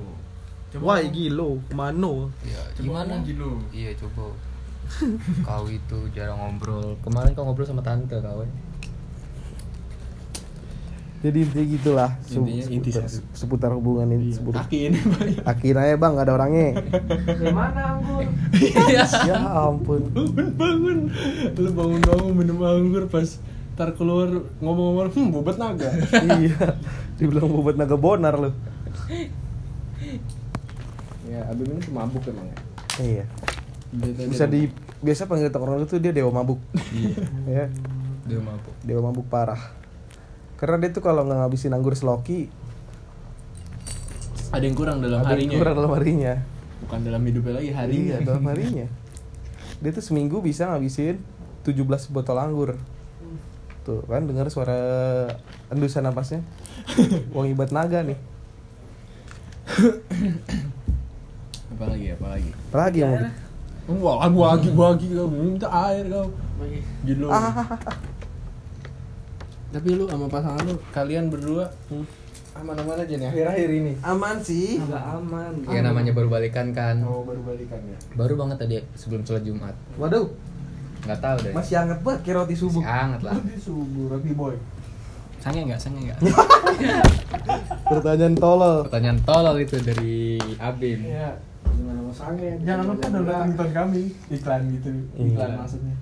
Wah, 0.79 1.03
gilo, 1.03 1.59
mano. 1.75 2.31
Ya, 2.41 2.63
Coba 2.71 3.03
gimana? 3.03 3.13
gilo. 3.21 3.59
Iya, 3.69 3.91
coba. 3.99 4.31
kau 5.47 5.67
itu 5.67 5.99
jarang 6.11 6.39
ngobrol. 6.39 6.95
Kemarin 7.03 7.35
kau 7.35 7.43
ngobrol 7.43 7.67
sama 7.67 7.83
tante 7.83 8.15
kau. 8.15 8.39
eh. 8.39 8.51
Jadi 11.21 11.37
intinya 11.45 11.65
gitulah 11.69 12.09
se- 12.19 12.33
Intinya 12.35 12.65
inti 12.65 12.89
seputar, 12.89 13.05
satu. 13.05 13.21
seputar 13.31 13.69
hubungan 13.77 14.09
ini 14.09 14.33
seputar. 14.33 14.65
Kaki 14.65 14.77
ini 14.89 14.97
Akhirnya 15.45 15.93
bang 15.93 16.11
gak 16.17 16.25
ada 16.25 16.33
orangnya. 16.33 16.67
Dari 17.29 17.53
mana 17.53 17.81
anggur? 17.93 18.25
ya 19.29 19.37
ampun. 19.37 20.01
bangun 20.09 20.49
bangun. 20.57 20.97
Lu 21.53 21.69
bangun 21.77 22.01
bangun 22.01 22.33
minum 22.33 22.57
anggur 22.59 23.05
pas 23.05 23.37
ntar 23.77 23.93
keluar 23.93 24.27
ngomong-ngomong 24.59 25.13
hmm 25.13 25.27
bobot 25.29 25.57
naga. 25.57 25.89
iya. 26.41 26.57
Dibilang 27.15 27.49
bobot 27.49 27.77
naga 27.77 27.93
bonar 27.95 28.35
lu. 28.35 28.49
ya, 31.25 31.45
Abim 31.47 31.69
ini 31.69 31.85
mabuk 31.89 32.25
emang 32.25 32.49
ya. 32.49 32.57
Iya. 32.97 33.25
Bisa 34.25 34.49
di 34.49 34.73
biasa 35.01 35.25
panggil 35.25 35.53
orang 35.53 35.85
itu 35.85 36.01
dia 36.01 36.09
dewa 36.09 36.33
mabuk. 36.33 36.57
Iya. 37.45 37.69
Dia 38.25 38.39
mabuk. 38.41 38.73
Dewa 38.81 39.01
mabuk 39.05 39.25
parah. 39.29 39.80
Karena 40.61 40.77
dia 40.77 40.93
tuh 40.93 41.01
kalau 41.01 41.25
nggak 41.25 41.41
ngabisin 41.41 41.73
anggur 41.73 41.97
seloki, 41.97 42.53
ada 44.53 44.61
yang 44.61 44.77
kurang 44.77 45.01
dalam 45.01 45.25
ada 45.25 45.33
harinya. 45.33 45.49
yang 45.49 45.61
kurang 45.63 45.75
dalam 45.79 45.91
harinya. 45.97 46.33
Bukan 46.85 46.99
dalam 47.01 47.21
hidupnya 47.25 47.53
lagi 47.57 47.71
harinya. 47.73 48.17
Iya, 48.21 48.27
dalam 48.27 48.43
harinya. 48.45 48.87
Dia 49.81 49.89
tuh 49.95 50.05
seminggu 50.05 50.37
bisa 50.43 50.69
ngabisin 50.69 51.17
17 51.65 52.13
botol 52.13 52.37
anggur. 52.37 52.77
Tuh 53.81 54.05
kan 54.05 54.27
dengar 54.29 54.53
suara 54.53 54.77
endusan 55.73 56.05
napasnya. 56.05 56.45
Wangi 57.35 57.57
bat 57.57 57.73
naga 57.73 58.05
nih. 58.05 58.19
Apalagi 61.73 62.05
apalagi. 62.13 62.49
Apalagi 62.69 62.99
yang 63.01 63.13
mau 63.89 64.21
Wah, 64.21 64.29
gua 64.29 64.45
lagi 64.53 64.69
gua 64.69 64.93
lagi 64.93 65.09
kau 65.09 65.25
minta 65.25 65.67
air 65.89 66.05
kau. 66.05 66.29
Gilo. 67.01 67.33
Tapi 69.71 69.89
lu 69.91 70.05
sama 70.05 70.27
pasangan 70.27 70.63
lu 70.63 70.75
kalian 70.91 71.27
berdua 71.27 71.71
aman-aman 72.51 72.99
aja 72.99 73.15
nih 73.15 73.27
akhir-akhir 73.27 73.69
ini. 73.71 73.93
Aman 74.01 74.35
sih. 74.37 74.75
Enggak 74.77 74.99
aman. 75.15 75.51
Ya 75.65 75.79
namanya 75.79 76.11
baru 76.11 76.27
balikan 76.27 76.71
kan. 76.71 76.99
Oh, 77.01 77.23
baru 77.23 77.39
balikan 77.41 77.79
ya. 77.81 77.95
Baru 78.13 78.35
banget 78.35 78.57
tadi 78.59 78.75
sebelum 78.93 79.23
sholat 79.23 79.41
Jumat. 79.41 79.71
Waduh, 79.95 80.27
Nggak 81.01 81.17
tahu 81.17 81.37
deh. 81.41 81.53
masih 81.55 81.75
hangat 81.79 81.99
banget 82.01 82.19
kayak 82.21 82.35
roti 82.37 82.53
subuh. 82.53 82.77
Masih 82.77 82.91
hangat 82.93 83.21
lah. 83.23 83.33
Di 83.39 83.55
subuh 83.57 84.05
roti 84.11 84.31
boy. 84.31 84.55
Sange 85.39 85.65
nggak? 85.65 85.79
Sange 85.79 85.99
nggak? 86.05 86.19
Pertanyaan 87.89 88.35
tolol. 88.35 88.85
Pertanyaan 88.85 89.19
tolol 89.23 89.55
itu 89.57 89.79
dari 89.79 90.37
Abim. 90.59 90.99
Iya. 91.01 91.39
Gimana 91.65 91.99
mau 92.03 92.13
sange? 92.13 92.59
Jangan 92.61 92.83
lupa 92.85 93.07
download 93.07 93.39
nonton 93.47 93.69
kami. 93.71 94.03
Iklan 94.29 94.61
gitu. 94.75 94.89
Iklan 95.17 95.49
Iya. 95.49 95.57
maksudnya. 95.57 95.95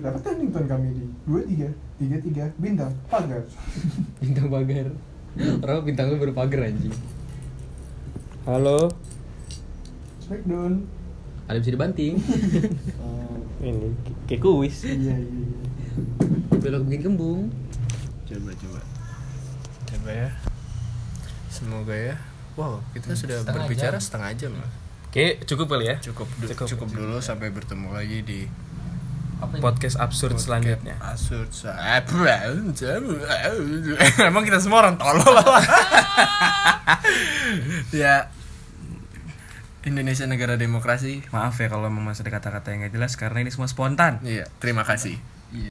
Dapat 0.00 0.20
kan 0.22 0.34
ringtone 0.38 0.68
kami 0.70 0.88
di 0.94 1.04
dua 1.26 1.40
tiga 1.44 1.68
tiga 1.98 2.16
tiga 2.22 2.44
bintang 2.56 2.92
pagar. 3.10 3.42
Bintang 4.22 4.48
pagar. 4.48 4.86
Orang 5.36 5.84
bintang 5.84 6.06
lu 6.08 6.16
baru 6.16 6.32
pagar 6.32 6.70
anjing. 6.70 6.94
Halo. 8.46 8.88
Smackdown. 10.22 10.86
Ada 11.50 11.58
bisa 11.60 11.72
dibanting. 11.74 12.14
Ini 13.66 13.88
kayak 14.30 14.40
kuis. 14.40 14.86
Iya 14.86 14.96
iya. 14.96 15.16
iya. 15.18 15.58
Belok 16.62 16.86
bikin 16.86 17.02
kembung. 17.12 17.52
Coba 18.24 18.50
coba. 18.54 18.80
Coba 19.90 20.10
ya. 20.12 20.30
Semoga 21.50 21.94
ya. 21.94 22.16
Wow, 22.56 22.80
kita 22.96 23.12
sudah 23.12 23.44
Setengah 23.44 23.68
berbicara 23.68 23.96
jam. 24.00 24.04
setengah 24.04 24.30
jam 24.32 24.52
lah. 24.56 24.70
Oke, 25.16 25.40
cukup 25.48 25.72
kali 25.72 25.88
ya. 25.88 25.96
Cukup 25.96 26.28
du- 26.36 26.44
Cukup. 26.44 26.68
cukup, 26.68 26.88
dulu 26.92 27.16
sampai 27.24 27.48
bertemu 27.48 27.88
lagi 27.88 28.20
di 28.20 28.44
Apa? 29.40 29.56
Podcast 29.64 29.96
absurd 29.96 30.36
selanjutnya. 30.36 30.92
Absurd. 31.00 31.48
Emang 34.28 34.44
kita 34.44 34.60
semua 34.60 34.84
orang 34.84 35.00
tolol 35.00 35.24
lah. 35.40 35.64
ya 37.96 38.28
Indonesia 39.88 40.28
negara 40.28 40.60
demokrasi. 40.60 41.24
Maaf 41.32 41.56
ya 41.60 41.72
kalau 41.72 41.88
memang 41.88 42.12
ada 42.12 42.28
kata-kata 42.28 42.76
yang 42.76 42.84
gak 42.84 42.92
jelas 42.92 43.16
karena 43.16 43.40
ini 43.40 43.48
semua 43.48 43.72
spontan. 43.72 44.20
Iya, 44.20 44.52
terima 44.60 44.84
kasih. 44.84 45.16